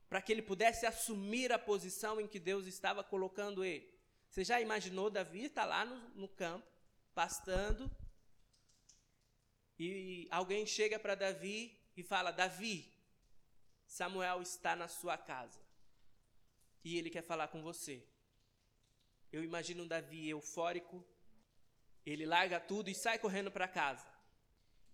Para 0.10 0.22
que 0.22 0.32
ele 0.32 0.42
pudesse 0.42 0.86
assumir 0.86 1.52
a 1.52 1.60
posição 1.60 2.22
em 2.22 2.28
que 2.28 2.40
Deus 2.40 2.66
estava 2.66 3.04
colocando 3.04 3.64
ele. 3.64 3.94
Você 4.30 4.44
já 4.44 4.62
imaginou 4.62 5.10
Davi 5.10 5.46
estar 5.46 5.64
tá 5.64 5.68
lá 5.68 5.86
no, 5.86 5.98
no 6.16 6.28
campo, 6.30 6.66
pastando, 7.14 7.92
e 9.80 10.28
alguém 10.32 10.66
chega 10.66 10.98
para 10.98 11.16
Davi 11.16 11.78
e 11.96 12.04
fala: 12.04 12.32
Davi, 12.32 12.92
Samuel 13.86 14.42
está 14.42 14.76
na 14.76 14.88
sua 14.88 15.18
casa 15.18 15.67
e 16.84 16.98
ele 16.98 17.10
quer 17.10 17.24
falar 17.24 17.48
com 17.50 17.62
você. 17.62 18.04
Eu 19.32 19.44
imagino 19.44 19.84
um 19.84 19.88
Davi 19.88 20.30
eufórico, 20.30 21.06
ele 22.06 22.26
larga 22.26 22.60
tudo 22.60 22.90
e 22.90 22.96
sai 22.96 23.20
correndo 23.20 23.52
para 23.52 23.68
casa. 23.68 24.08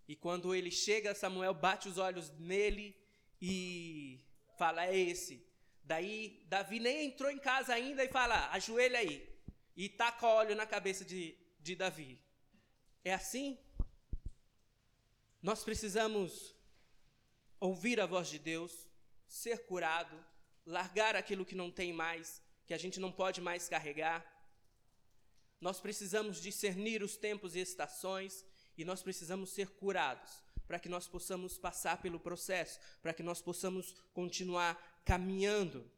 E 0.07 0.15
quando 0.15 0.53
ele 0.53 0.71
chega, 0.71 1.15
Samuel 1.15 1.53
bate 1.53 1.87
os 1.87 1.97
olhos 1.97 2.29
nele 2.39 2.95
e 3.41 4.19
fala: 4.57 4.85
É 4.85 4.97
esse. 4.97 5.47
Daí 5.83 6.45
Davi 6.47 6.79
nem 6.79 7.05
entrou 7.07 7.29
em 7.29 7.39
casa 7.39 7.73
ainda 7.73 8.03
e 8.03 8.09
fala: 8.09 8.49
ajoelha 8.51 8.99
aí. 8.99 9.29
E 9.75 9.89
taca 9.89 10.27
óleo 10.27 10.55
na 10.55 10.65
cabeça 10.65 11.03
de, 11.03 11.37
de 11.59 11.75
Davi. 11.75 12.19
É 13.03 13.13
assim? 13.13 13.57
Nós 15.41 15.63
precisamos 15.63 16.55
ouvir 17.59 17.99
a 17.99 18.05
voz 18.05 18.29
de 18.29 18.39
Deus, 18.39 18.71
ser 19.27 19.65
curado, 19.65 20.17
largar 20.65 21.15
aquilo 21.15 21.45
que 21.45 21.55
não 21.55 21.69
tem 21.71 21.91
mais, 21.93 22.41
que 22.65 22.73
a 22.73 22.77
gente 22.77 22.99
não 22.99 23.11
pode 23.11 23.41
mais 23.41 23.67
carregar. 23.67 24.25
Nós 25.59 25.79
precisamos 25.79 26.41
discernir 26.41 27.03
os 27.03 27.15
tempos 27.15 27.55
e 27.55 27.59
estações 27.59 28.45
e 28.77 28.83
nós 28.83 29.01
precisamos 29.01 29.51
ser 29.51 29.69
curados 29.69 30.43
para 30.67 30.79
que 30.79 30.89
nós 30.89 31.07
possamos 31.07 31.57
passar 31.57 32.01
pelo 32.01 32.19
processo, 32.19 32.79
para 33.01 33.13
que 33.13 33.23
nós 33.23 33.41
possamos 33.41 33.95
continuar 34.13 35.01
caminhando, 35.05 35.89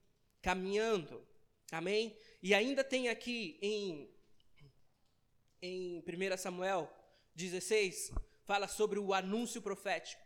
caminhando. 0.41 1.25
Amém? 1.71 2.15
E 2.41 2.54
ainda 2.54 2.84
tem 2.84 3.10
aqui 3.10 3.58
em, 3.62 4.10
em 5.62 5.99
1 5.99 6.38
Samuel 6.38 6.91
16, 7.36 8.12
fala 8.43 8.67
sobre 8.67 8.99
o 8.99 9.13
anúncio 9.13 9.62
profético. 9.62 10.23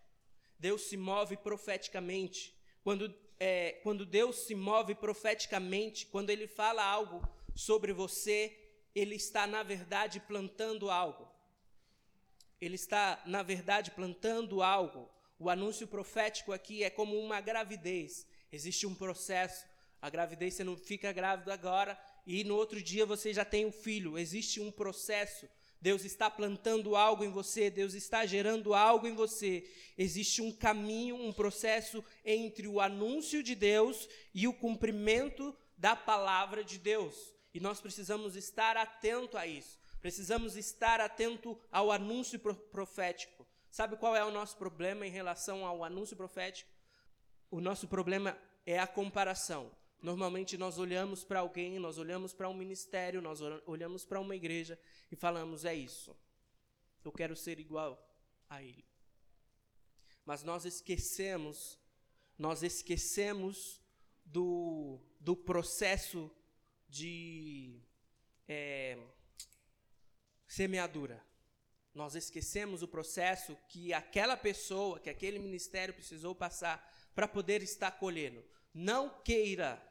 Deus 0.57 0.83
se 0.83 0.97
move 0.97 1.37
profeticamente. 1.37 2.53
Quando, 2.83 3.13
é, 3.39 3.79
quando 3.83 4.05
Deus 4.05 4.45
se 4.45 4.53
move 4.53 4.95
profeticamente, 4.95 6.05
quando 6.07 6.29
Ele 6.29 6.47
fala 6.47 6.83
algo 6.83 7.27
sobre 7.55 7.93
você, 7.93 8.57
ele 8.93 9.15
está, 9.15 9.45
na 9.45 9.63
verdade, 9.63 10.19
plantando 10.19 10.89
algo. 10.89 11.27
Ele 12.59 12.75
está, 12.75 13.21
na 13.25 13.43
verdade, 13.43 13.91
plantando 13.91 14.61
algo. 14.61 15.09
O 15.37 15.49
anúncio 15.49 15.87
profético 15.87 16.51
aqui 16.51 16.83
é 16.83 16.89
como 16.89 17.17
uma 17.17 17.39
gravidez. 17.39 18.27
Existe 18.51 18.85
um 18.85 18.95
processo. 18.95 19.65
A 20.01 20.09
gravidez, 20.09 20.55
você 20.55 20.63
não 20.63 20.75
fica 20.75 21.11
grávido 21.11 21.51
agora 21.51 21.99
e 22.25 22.43
no 22.43 22.55
outro 22.55 22.81
dia 22.81 23.05
você 23.05 23.33
já 23.33 23.45
tem 23.45 23.65
um 23.65 23.71
filho. 23.71 24.17
Existe 24.17 24.59
um 24.59 24.71
processo. 24.71 25.47
Deus 25.81 26.03
está 26.03 26.29
plantando 26.29 26.95
algo 26.95 27.23
em 27.23 27.29
você, 27.29 27.69
Deus 27.69 27.93
está 27.93 28.25
gerando 28.25 28.73
algo 28.73 29.07
em 29.07 29.15
você. 29.15 29.69
Existe 29.97 30.41
um 30.41 30.51
caminho, 30.51 31.15
um 31.15 31.31
processo 31.31 32.03
entre 32.25 32.67
o 32.67 32.81
anúncio 32.81 33.41
de 33.41 33.55
Deus 33.55 34.07
e 34.33 34.47
o 34.47 34.53
cumprimento 34.53 35.55
da 35.77 35.95
palavra 35.95 36.63
de 36.63 36.77
Deus. 36.77 37.15
E 37.53 37.59
nós 37.59 37.79
precisamos 37.79 38.35
estar 38.35 38.75
atento 38.75 39.37
a 39.37 39.47
isso. 39.47 39.79
Precisamos 40.01 40.55
estar 40.55 40.99
atento 40.99 41.59
ao 41.71 41.91
anúncio 41.91 42.39
profético. 42.39 43.47
Sabe 43.69 43.95
qual 43.95 44.15
é 44.15 44.23
o 44.23 44.31
nosso 44.31 44.57
problema 44.57 45.05
em 45.05 45.11
relação 45.11 45.65
ao 45.65 45.83
anúncio 45.83 46.15
profético? 46.15 46.69
O 47.49 47.61
nosso 47.61 47.87
problema 47.87 48.37
é 48.65 48.79
a 48.79 48.87
comparação. 48.87 49.71
Normalmente 50.01 50.57
nós 50.57 50.77
olhamos 50.77 51.23
para 51.23 51.39
alguém, 51.39 51.77
nós 51.77 51.97
olhamos 51.97 52.33
para 52.33 52.47
um 52.47 52.53
ministério, 52.53 53.21
nós 53.21 53.41
olhamos 53.65 54.05
para 54.05 54.19
uma 54.19 54.35
igreja 54.35 54.79
e 55.11 55.15
falamos: 55.15 55.65
é 55.65 55.75
isso. 55.75 56.15
Eu 57.03 57.11
quero 57.11 57.35
ser 57.35 57.59
igual 57.59 57.97
a 58.49 58.63
ele. 58.63 58.85
Mas 60.25 60.43
nós 60.43 60.63
esquecemos, 60.65 61.77
nós 62.37 62.63
esquecemos 62.63 63.81
do, 64.25 64.99
do 65.19 65.35
processo 65.35 66.31
de 66.87 67.81
é, 68.47 68.97
semeadura. 70.47 71.23
Nós 71.93 72.15
esquecemos 72.15 72.81
o 72.81 72.87
processo 72.87 73.57
que 73.67 73.93
aquela 73.93 74.37
pessoa, 74.37 74.99
que 74.99 75.09
aquele 75.09 75.39
ministério 75.39 75.93
precisou 75.93 76.33
passar 76.35 76.87
para 77.13 77.27
poder 77.27 77.61
estar 77.61 77.91
colhendo. 77.91 78.43
Não 78.73 79.21
queira, 79.21 79.81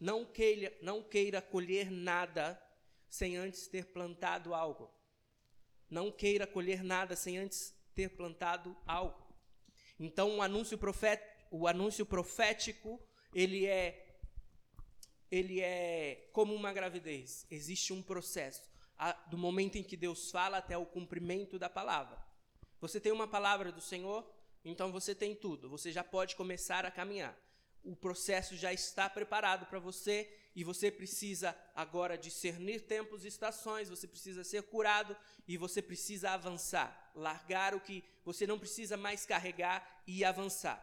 não 0.00 0.24
queira, 0.24 0.76
não 0.80 1.02
queira 1.02 1.42
colher 1.42 1.90
nada 1.90 2.60
sem 3.08 3.36
antes 3.36 3.66
ter 3.66 3.86
plantado 3.86 4.54
algo. 4.54 4.90
Não 5.90 6.10
queira 6.12 6.46
colher 6.46 6.84
nada 6.84 7.16
sem 7.16 7.38
antes 7.38 7.74
ter 7.94 8.10
plantado 8.10 8.76
algo. 8.86 9.26
Então, 9.98 10.36
o 10.36 10.42
anúncio, 10.42 10.78
o 11.50 11.66
anúncio 11.66 12.06
profético, 12.06 13.00
ele 13.34 13.66
é 13.66 14.04
ele 15.30 15.60
é 15.60 16.30
como 16.32 16.54
uma 16.54 16.72
gravidez. 16.72 17.46
Existe 17.50 17.92
um 17.92 18.02
processo 18.02 18.62
do 19.30 19.36
momento 19.36 19.76
em 19.76 19.82
que 19.82 19.96
Deus 19.96 20.30
fala 20.30 20.58
até 20.58 20.76
o 20.76 20.86
cumprimento 20.86 21.58
da 21.58 21.68
palavra. 21.68 22.18
Você 22.80 23.00
tem 23.00 23.12
uma 23.12 23.28
palavra 23.28 23.70
do 23.70 23.80
Senhor, 23.80 24.28
então 24.64 24.90
você 24.90 25.14
tem 25.14 25.34
tudo. 25.34 25.68
Você 25.68 25.92
já 25.92 26.02
pode 26.02 26.34
começar 26.34 26.86
a 26.86 26.90
caminhar. 26.90 27.38
O 27.88 27.96
processo 27.96 28.54
já 28.54 28.70
está 28.70 29.08
preparado 29.08 29.64
para 29.64 29.78
você 29.78 30.30
e 30.54 30.62
você 30.62 30.90
precisa 30.90 31.56
agora 31.74 32.18
discernir 32.18 32.82
tempos 32.82 33.24
e 33.24 33.28
estações, 33.28 33.88
você 33.88 34.06
precisa 34.06 34.44
ser 34.44 34.64
curado 34.64 35.16
e 35.46 35.56
você 35.56 35.80
precisa 35.80 36.32
avançar, 36.32 37.10
largar 37.14 37.74
o 37.74 37.80
que 37.80 38.04
você 38.26 38.46
não 38.46 38.58
precisa 38.58 38.98
mais 38.98 39.24
carregar 39.24 40.02
e 40.06 40.22
avançar. 40.22 40.78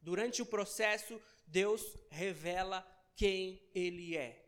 Durante 0.00 0.40
o 0.40 0.46
processo, 0.46 1.20
Deus 1.46 1.94
revela 2.08 2.80
quem 3.14 3.62
ele 3.74 4.16
é. 4.16 4.42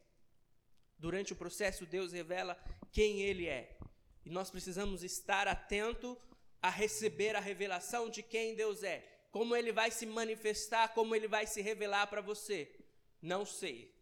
Durante 0.98 1.34
o 1.34 1.36
processo, 1.36 1.84
Deus 1.84 2.12
revela 2.12 2.58
quem 2.90 3.20
ele 3.20 3.46
é. 3.46 3.76
E 4.24 4.30
nós 4.30 4.50
precisamos 4.50 5.04
estar 5.04 5.46
atento 5.46 6.16
a 6.62 6.70
receber 6.70 7.36
a 7.36 7.40
revelação 7.40 8.08
de 8.08 8.22
quem 8.22 8.54
Deus 8.54 8.82
é. 8.82 9.17
Como 9.30 9.54
ele 9.54 9.72
vai 9.72 9.90
se 9.90 10.06
manifestar, 10.06 10.94
como 10.94 11.14
ele 11.14 11.28
vai 11.28 11.46
se 11.46 11.60
revelar 11.60 12.06
para 12.06 12.20
você. 12.20 12.74
Não 13.20 13.44
sei. 13.44 13.94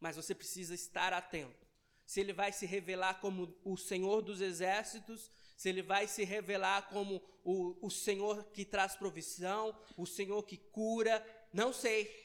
Mas 0.00 0.16
você 0.16 0.34
precisa 0.34 0.74
estar 0.74 1.12
atento. 1.12 1.64
Se 2.06 2.20
ele 2.20 2.32
vai 2.32 2.52
se 2.52 2.66
revelar 2.66 3.20
como 3.20 3.56
o 3.64 3.76
Senhor 3.76 4.20
dos 4.20 4.40
exércitos, 4.40 5.30
se 5.56 5.68
ele 5.68 5.82
vai 5.82 6.06
se 6.06 6.24
revelar 6.24 6.88
como 6.88 7.22
o, 7.42 7.86
o 7.86 7.90
Senhor 7.90 8.44
que 8.52 8.64
traz 8.64 8.94
provisão, 8.94 9.78
o 9.96 10.06
Senhor 10.06 10.42
que 10.42 10.56
cura, 10.56 11.24
não 11.52 11.72
sei 11.72 12.24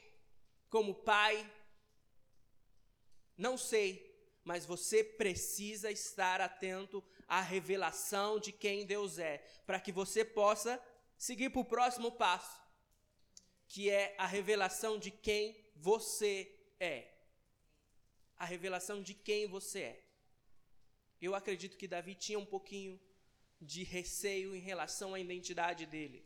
como 0.69 0.93
pai? 0.93 1.50
Não 3.38 3.58
sei, 3.58 4.10
mas 4.43 4.65
você 4.65 5.04
precisa 5.04 5.89
estar 5.89 6.41
atento 6.41 7.04
à 7.28 7.41
revelação 7.41 8.39
de 8.39 8.52
quem 8.52 8.86
Deus 8.86 9.17
é, 9.17 9.38
para 9.65 9.80
que 9.80 9.91
você 9.91 10.26
possa 10.26 10.82
seguir 11.19 11.49
para 11.49 11.60
o 11.60 11.65
próximo 11.65 12.13
passo, 12.13 12.60
que 13.67 13.89
é 13.89 14.15
a 14.17 14.25
revelação 14.25 14.97
de 14.97 15.12
quem 15.12 15.69
você 15.75 16.49
é. 16.79 17.13
A 18.38 18.45
revelação 18.45 19.03
de 19.03 19.13
quem 19.13 19.45
você 19.45 19.82
é. 19.82 20.05
Eu 21.21 21.36
acredito 21.36 21.77
que 21.77 21.89
Davi 21.89 22.15
tinha 22.15 22.39
um 22.39 22.45
pouquinho 22.45 22.97
de 23.62 23.84
receio 23.84 24.55
em 24.55 24.60
relação 24.60 25.13
à 25.13 25.19
identidade 25.19 25.86
dele. 25.86 26.25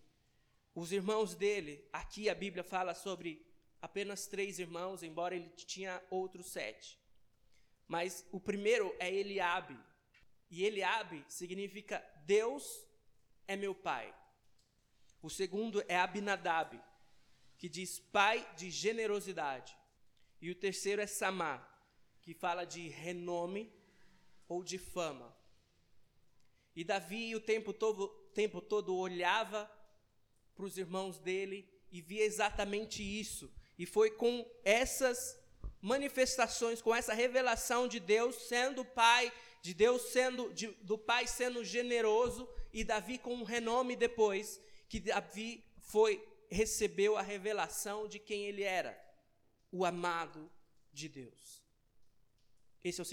Os 0.76 0.92
irmãos 0.92 1.34
dele, 1.34 1.84
aqui 1.92 2.30
a 2.30 2.36
Bíblia 2.36 2.64
fala 2.64 2.94
sobre 2.94 3.44
apenas 3.82 4.28
três 4.28 4.60
irmãos, 4.60 5.02
embora 5.02 5.36
ele 5.36 5.50
tinha 5.50 6.02
outros 6.12 6.52
sete. 6.52 7.00
Mas 7.88 8.24
o 8.32 8.40
primeiro 8.40 8.96
é 9.00 9.12
Eliabe. 9.12 9.78
E 10.52 10.64
Eliabe 10.64 11.26
significa 11.28 11.98
Deus 12.26 12.88
é 13.48 13.56
meu 13.56 13.74
pai. 13.74 14.14
O 15.24 15.30
segundo 15.30 15.84
é 15.88 15.98
Abinadab, 15.98 16.80
que 17.58 17.70
diz 17.70 17.98
pai 17.98 18.48
de 18.58 18.70
generosidade. 18.70 19.76
E 20.42 20.52
o 20.52 20.56
terceiro 20.56 21.02
é 21.02 21.08
Samá, 21.08 21.66
que 22.22 22.34
fala 22.34 22.66
de 22.66 22.90
renome 22.90 23.74
ou 24.50 24.64
de 24.64 24.78
fama. 24.78 25.36
E 26.76 26.84
Davi 26.84 27.34
o 27.36 27.40
tempo 27.40 27.72
todo, 27.72 28.10
tempo 28.36 28.62
todo 28.62 28.96
olhava 28.96 29.72
para 30.54 30.66
os 30.66 30.78
irmãos 30.78 31.18
dele 31.20 31.68
e 31.90 32.02
via 32.02 32.26
exatamente 32.26 33.02
isso 33.02 33.50
e 33.78 33.86
foi 33.86 34.12
com 34.12 34.46
essas 34.64 35.40
manifestações, 35.82 36.82
com 36.82 36.94
essa 36.94 37.14
revelação 37.14 37.88
de 37.88 38.00
Deus 38.00 38.36
sendo 38.48 38.86
pai, 38.86 39.32
de 39.62 39.74
Deus 39.74 40.02
sendo, 40.14 40.54
de, 40.54 40.68
do 40.82 40.98
pai 40.98 41.28
sendo 41.28 41.64
generoso 41.64 42.48
e 42.72 42.84
Davi 42.84 43.18
com 43.18 43.34
um 43.36 43.44
renome 43.44 43.96
depois, 43.96 44.62
que 44.94 45.00
Davi 45.00 45.66
foi, 45.80 46.24
recebeu 46.52 47.18
a 47.18 47.22
revelação 47.24 48.08
de 48.08 48.20
quem 48.20 48.46
ele 48.46 48.62
era, 48.62 48.96
o 49.72 49.84
amado 49.84 50.52
de 50.92 51.10
Deus. 51.10 51.64
Esse 52.84 53.02
é 53.02 53.04
o 53.04 53.06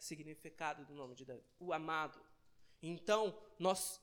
significado 0.00 0.84
do 0.84 0.92
nome 0.92 1.14
de 1.14 1.24
Davi, 1.24 1.44
o 1.60 1.72
amado. 1.72 2.20
Então, 2.82 3.38
nós 3.56 4.00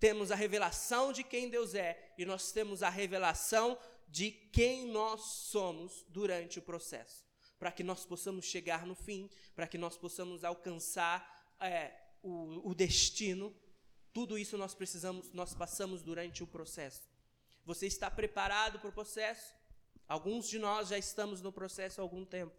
temos 0.00 0.32
a 0.32 0.34
revelação 0.34 1.12
de 1.12 1.22
quem 1.22 1.50
Deus 1.50 1.74
é 1.74 2.14
e 2.16 2.24
nós 2.24 2.50
temos 2.50 2.82
a 2.82 2.88
revelação 2.88 3.78
de 4.08 4.30
quem 4.30 4.86
nós 4.86 5.20
somos 5.20 6.06
durante 6.08 6.58
o 6.58 6.62
processo, 6.62 7.26
para 7.58 7.70
que 7.70 7.84
nós 7.84 8.06
possamos 8.06 8.46
chegar 8.46 8.86
no 8.86 8.94
fim, 8.94 9.28
para 9.54 9.68
que 9.68 9.76
nós 9.76 9.98
possamos 9.98 10.44
alcançar 10.44 11.54
é, 11.60 11.92
o, 12.22 12.70
o 12.70 12.74
destino. 12.74 13.54
Tudo 14.14 14.38
isso 14.38 14.56
nós 14.56 14.74
precisamos, 14.74 15.30
nós 15.32 15.52
passamos 15.52 16.02
durante 16.02 16.42
o 16.42 16.46
processo. 16.46 17.02
Você 17.66 17.86
está 17.86 18.10
preparado 18.10 18.78
para 18.78 18.88
o 18.88 18.92
processo? 18.92 19.52
Alguns 20.08 20.48
de 20.48 20.58
nós 20.58 20.88
já 20.88 20.96
estamos 20.96 21.42
no 21.42 21.52
processo 21.52 22.00
há 22.00 22.04
algum 22.04 22.24
tempo. 22.24 22.54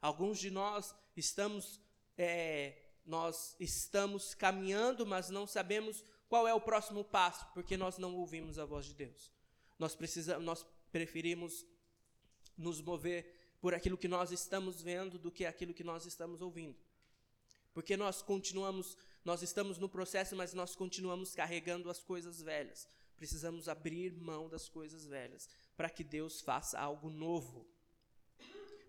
Alguns 0.00 0.38
de 0.38 0.50
nós 0.50 0.94
estamos, 1.14 1.80
é, 2.16 2.78
nós 3.04 3.56
estamos 3.60 4.34
caminhando, 4.34 5.04
mas 5.04 5.28
não 5.28 5.46
sabemos 5.46 6.04
qual 6.28 6.46
é 6.46 6.54
o 6.54 6.60
próximo 6.60 7.04
passo, 7.04 7.46
porque 7.52 7.76
nós 7.76 7.98
não 7.98 8.14
ouvimos 8.14 8.58
a 8.58 8.64
voz 8.64 8.86
de 8.86 8.94
Deus. 8.94 9.32
Nós 9.78 9.94
precisamos, 9.94 10.44
nós 10.44 10.66
preferimos 10.92 11.66
nos 12.56 12.80
mover 12.80 13.56
por 13.60 13.74
aquilo 13.74 13.98
que 13.98 14.08
nós 14.08 14.30
estamos 14.32 14.80
vendo 14.80 15.18
do 15.18 15.30
que 15.30 15.44
aquilo 15.44 15.74
que 15.74 15.84
nós 15.84 16.06
estamos 16.06 16.40
ouvindo. 16.40 16.78
Porque 17.74 17.96
nós 17.96 18.22
continuamos, 18.22 18.96
nós 19.26 19.42
estamos 19.42 19.76
no 19.76 19.88
processo, 19.88 20.36
mas 20.36 20.54
nós 20.54 20.76
continuamos 20.76 21.34
carregando 21.34 21.90
as 21.90 21.98
coisas 22.00 22.40
velhas. 22.40 22.86
Precisamos 23.16 23.68
abrir 23.68 24.12
mão 24.12 24.48
das 24.48 24.68
coisas 24.68 25.04
velhas 25.04 25.48
para 25.76 25.90
que 25.90 26.04
Deus 26.04 26.40
faça 26.40 26.78
algo 26.78 27.10
novo. 27.10 27.66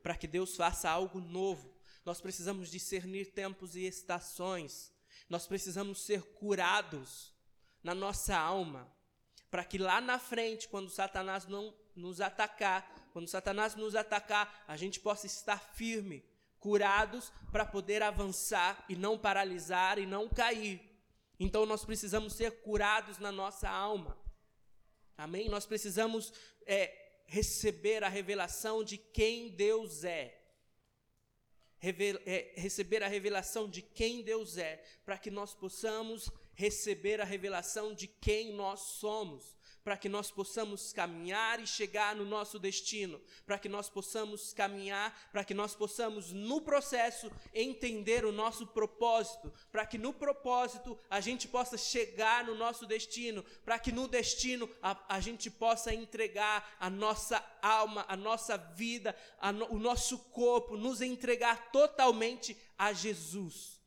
Para 0.03 0.15
que 0.15 0.27
Deus 0.27 0.55
faça 0.55 0.91
algo 0.91 1.19
novo. 1.19 1.75
Nós 2.05 2.21
precisamos 2.21 2.69
discernir 2.69 3.31
tempos 3.31 3.75
e 3.75 3.87
estações. 3.87 4.93
Nós 5.27 5.47
precisamos 5.47 6.05
ser 6.05 6.21
curados 6.21 7.33
na 7.83 7.95
nossa 7.95 8.37
alma, 8.37 8.93
para 9.49 9.65
que 9.65 9.79
lá 9.79 9.99
na 9.99 10.19
frente, 10.19 10.67
quando 10.67 10.91
Satanás 10.91 11.47
não 11.47 11.73
nos 11.95 12.21
atacar, 12.21 13.09
quando 13.11 13.27
Satanás 13.27 13.73
nos 13.73 13.95
atacar, 13.95 14.63
a 14.67 14.77
gente 14.77 14.99
possa 14.99 15.25
estar 15.25 15.57
firme, 15.73 16.23
curados 16.59 17.31
para 17.51 17.65
poder 17.65 18.01
avançar 18.01 18.85
e 18.89 18.95
não 18.95 19.17
paralisar 19.17 19.99
e 19.99 20.05
não 20.05 20.27
cair. 20.27 20.81
Então 21.39 21.65
nós 21.65 21.85
precisamos 21.85 22.33
ser 22.33 22.61
curados 22.61 23.17
na 23.17 23.31
nossa 23.31 23.69
alma. 23.69 24.17
Amém? 25.17 25.49
Nós 25.49 25.65
precisamos 25.65 26.33
é, 26.65 27.23
receber 27.25 28.03
a 28.03 28.09
revelação 28.09 28.83
de 28.83 28.97
quem 28.97 29.49
Deus 29.49 30.03
é. 30.03 30.33
É, 31.79 32.53
receber 32.55 33.03
a 33.03 33.07
revelação 33.07 33.69
de 33.69 33.81
quem 33.81 34.23
Deus 34.23 34.57
é, 34.57 34.83
para 35.05 35.17
que 35.17 35.29
nós 35.29 35.53
possamos 35.53 36.29
receber 36.55 37.21
a 37.21 37.25
revelação 37.25 37.93
de 37.93 38.07
quem 38.07 38.51
nós 38.53 38.79
somos 38.79 39.56
para 39.87 39.95
que 39.95 40.09
nós 40.09 40.29
possamos 40.29 40.91
caminhar 40.91 41.61
e 41.61 41.65
chegar 41.65 42.13
no 42.13 42.25
nosso 42.25 42.59
destino, 42.59 43.21
para 43.45 43.57
que 43.57 43.69
nós 43.69 43.87
possamos 43.87 44.51
caminhar, 44.51 45.17
para 45.31 45.45
que 45.45 45.53
nós 45.53 45.73
possamos, 45.73 46.33
no 46.33 46.59
processo, 46.59 47.31
entender 47.53 48.25
o 48.25 48.33
nosso 48.33 48.67
propósito, 48.67 49.49
para 49.71 49.85
que 49.85 49.97
no 49.97 50.11
propósito 50.11 50.99
a 51.09 51.21
gente 51.21 51.47
possa 51.47 51.77
chegar 51.77 52.43
no 52.43 52.53
nosso 52.53 52.85
destino, 52.85 53.45
para 53.63 53.79
que 53.79 53.93
no 53.93 54.09
destino 54.09 54.69
a, 54.81 55.15
a 55.15 55.21
gente 55.21 55.49
possa 55.49 55.93
entregar 55.93 56.75
a 56.81 56.89
nossa 56.89 57.41
alma, 57.61 58.03
a 58.09 58.17
nossa 58.17 58.57
vida, 58.57 59.15
a 59.39 59.53
no, 59.53 59.71
o 59.71 59.79
nosso 59.79 60.19
corpo, 60.33 60.75
nos 60.75 60.99
entregar 60.99 61.71
totalmente 61.71 62.57
a 62.77 62.91
Jesus. 62.91 63.79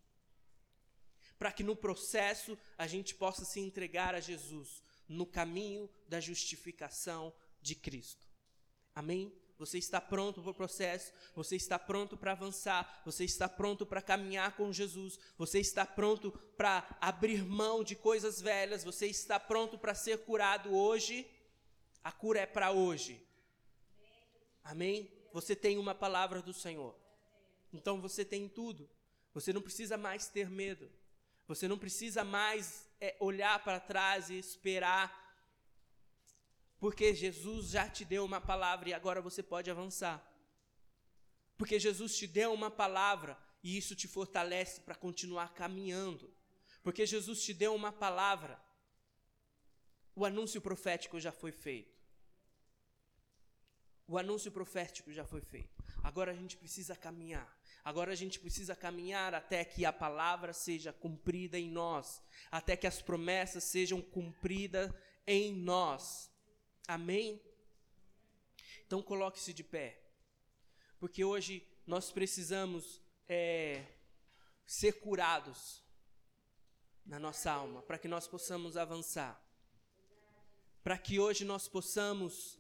Para 1.39 1.53
que 1.53 1.63
no 1.63 1.77
processo 1.77 2.57
a 2.79 2.87
gente 2.87 3.15
possa 3.15 3.45
se 3.45 3.61
entregar 3.61 4.15
a 4.15 4.21
Jesus 4.21 4.83
no 5.11 5.27
caminho 5.27 5.91
da 6.09 6.21
justificação 6.21 7.35
de 7.61 7.75
Cristo. 7.75 8.27
Amém? 8.95 9.33
Você 9.59 9.77
está 9.77 10.01
pronto 10.01 10.41
para 10.41 10.53
o 10.53 10.55
processo, 10.55 11.13
você 11.35 11.57
está 11.57 11.79
pronto 11.79 12.17
para 12.17 12.33
avançar, 12.33 13.03
você 13.05 13.25
está 13.25 13.49
pronto 13.49 13.85
para 13.85 14.01
caminhar 14.01 14.57
com 14.57 14.73
Jesus, 14.73 15.19
você 15.37 15.59
está 15.59 15.85
pronto 15.85 16.31
para 16.57 16.97
abrir 17.01 17.45
mão 17.45 17.85
de 17.85 17.95
coisas 17.95 18.41
velhas, 18.41 18.85
você 18.85 19.07
está 19.07 19.39
pronto 19.39 19.77
para 19.77 19.95
ser 19.95 20.19
curado 20.25 20.75
hoje. 20.75 21.29
A 22.03 22.11
cura 22.11 22.41
é 22.41 22.47
para 22.47 22.71
hoje. 22.71 23.21
Amém? 24.65 25.13
Você 25.33 25.55
tem 25.55 25.77
uma 25.77 25.95
palavra 25.95 26.41
do 26.41 26.55
Senhor. 26.55 26.97
Então 27.73 28.01
você 28.01 28.25
tem 28.25 28.49
tudo. 28.49 28.89
Você 29.35 29.53
não 29.53 29.61
precisa 29.61 29.99
mais 29.99 30.29
ter 30.29 30.49
medo. 30.49 30.91
Você 31.47 31.69
não 31.69 31.77
precisa 31.77 32.25
mais 32.25 32.89
é, 33.01 33.17
olhar 33.21 33.63
para 33.65 33.81
trás 33.81 34.31
e 34.31 34.39
esperar, 34.39 35.09
porque 36.79 37.15
Jesus 37.15 37.71
já 37.71 37.89
te 37.89 38.05
deu 38.05 38.25
uma 38.25 38.41
palavra 38.41 38.89
e 38.89 38.95
agora 38.95 39.21
você 39.21 39.43
pode 39.43 39.71
avançar. 39.71 40.27
Porque 41.57 41.79
Jesus 41.79 42.17
te 42.17 42.27
deu 42.27 42.53
uma 42.55 42.71
palavra 42.71 43.39
e 43.63 43.77
isso 43.77 43.95
te 43.95 44.09
fortalece 44.09 44.81
para 44.81 44.95
continuar 44.95 45.53
caminhando. 45.53 46.33
Porque 46.83 47.05
Jesus 47.05 47.43
te 47.43 47.53
deu 47.53 47.75
uma 47.75 47.93
palavra, 47.93 48.59
o 50.15 50.25
anúncio 50.25 50.61
profético 50.61 51.21
já 51.21 51.31
foi 51.31 51.53
feito. 51.53 52.01
O 54.11 54.19
anúncio 54.19 54.51
profético 54.51 55.13
já 55.13 55.25
foi 55.25 55.41
feito. 55.41 55.85
Agora 56.03 56.33
a 56.33 56.35
gente 56.35 56.57
precisa 56.57 56.97
caminhar. 56.97 57.49
Agora 57.85 58.11
a 58.11 58.17
gente 58.17 58.41
precisa 58.41 58.75
caminhar 58.75 59.37
até 59.37 59.65
que 59.65 59.85
a 59.85 59.93
palavra 59.93 60.53
seja 60.53 60.93
cumprida 60.93 61.57
em 61.57 61.71
nós, 61.71 62.21
até 62.51 62.77
que 62.77 62.89
as 62.89 63.01
promessas 63.01 63.63
sejam 63.63 64.03
cumpridas 64.03 64.93
em 65.25 65.55
nós. 65.55 66.29
Amém? 66.89 67.41
Então 68.85 69.01
coloque-se 69.01 69.53
de 69.53 69.63
pé, 69.63 70.03
porque 70.99 71.25
hoje 71.25 71.65
nós 71.87 72.11
precisamos 72.11 73.01
é, 73.29 73.87
ser 74.67 74.95
curados 74.95 75.85
na 77.07 77.21
nossa 77.21 77.53
alma, 77.53 77.81
para 77.81 77.97
que 77.97 78.09
nós 78.09 78.27
possamos 78.27 78.77
avançar, 78.77 79.41
para 80.83 80.99
que 80.99 81.21
hoje 81.21 81.45
nós 81.45 81.69
possamos 81.69 82.60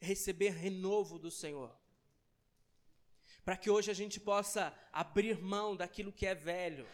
receber 0.00 0.50
renovo 0.50 1.18
do 1.18 1.30
Senhor 1.30 1.78
para 3.48 3.56
que 3.56 3.70
hoje 3.70 3.90
a 3.90 3.94
gente 3.94 4.20
possa 4.20 4.74
abrir 4.92 5.40
mão 5.40 5.74
daquilo 5.74 6.12
que 6.12 6.26
é 6.26 6.34
velho, 6.34 6.86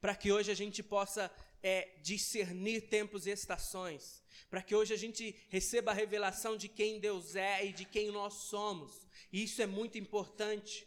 para 0.00 0.12
que 0.12 0.32
hoje 0.32 0.50
a 0.50 0.54
gente 0.54 0.82
possa 0.82 1.30
é, 1.62 1.88
discernir 2.02 2.88
tempos 2.88 3.28
e 3.28 3.30
estações, 3.30 4.20
para 4.50 4.60
que 4.60 4.74
hoje 4.74 4.92
a 4.92 4.96
gente 4.96 5.36
receba 5.48 5.92
a 5.92 5.94
revelação 5.94 6.56
de 6.56 6.66
quem 6.66 6.98
Deus 6.98 7.36
é 7.36 7.64
e 7.64 7.72
de 7.72 7.84
quem 7.84 8.10
nós 8.10 8.34
somos. 8.34 9.06
E 9.32 9.44
isso 9.44 9.62
é 9.62 9.66
muito 9.66 9.96
importante. 9.96 10.84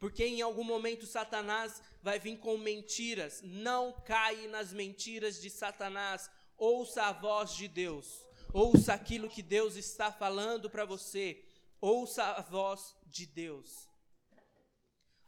Porque 0.00 0.24
em 0.24 0.42
algum 0.42 0.64
momento 0.64 1.06
Satanás 1.06 1.80
vai 2.02 2.18
vir 2.18 2.38
com 2.38 2.58
mentiras. 2.58 3.40
Não 3.44 3.92
caia 3.92 4.48
nas 4.48 4.72
mentiras 4.72 5.40
de 5.40 5.48
Satanás. 5.48 6.28
Ouça 6.58 7.04
a 7.04 7.12
voz 7.12 7.54
de 7.54 7.68
Deus. 7.68 8.26
Ouça 8.52 8.92
aquilo 8.92 9.28
que 9.28 9.42
Deus 9.42 9.76
está 9.76 10.12
falando 10.12 10.68
para 10.68 10.84
você. 10.84 11.42
Ouça 11.80 12.22
a 12.22 12.42
voz 12.42 12.94
de 13.06 13.26
Deus. 13.26 13.88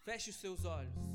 Feche 0.05 0.31
os 0.31 0.37
seus 0.37 0.65
olhos. 0.65 1.14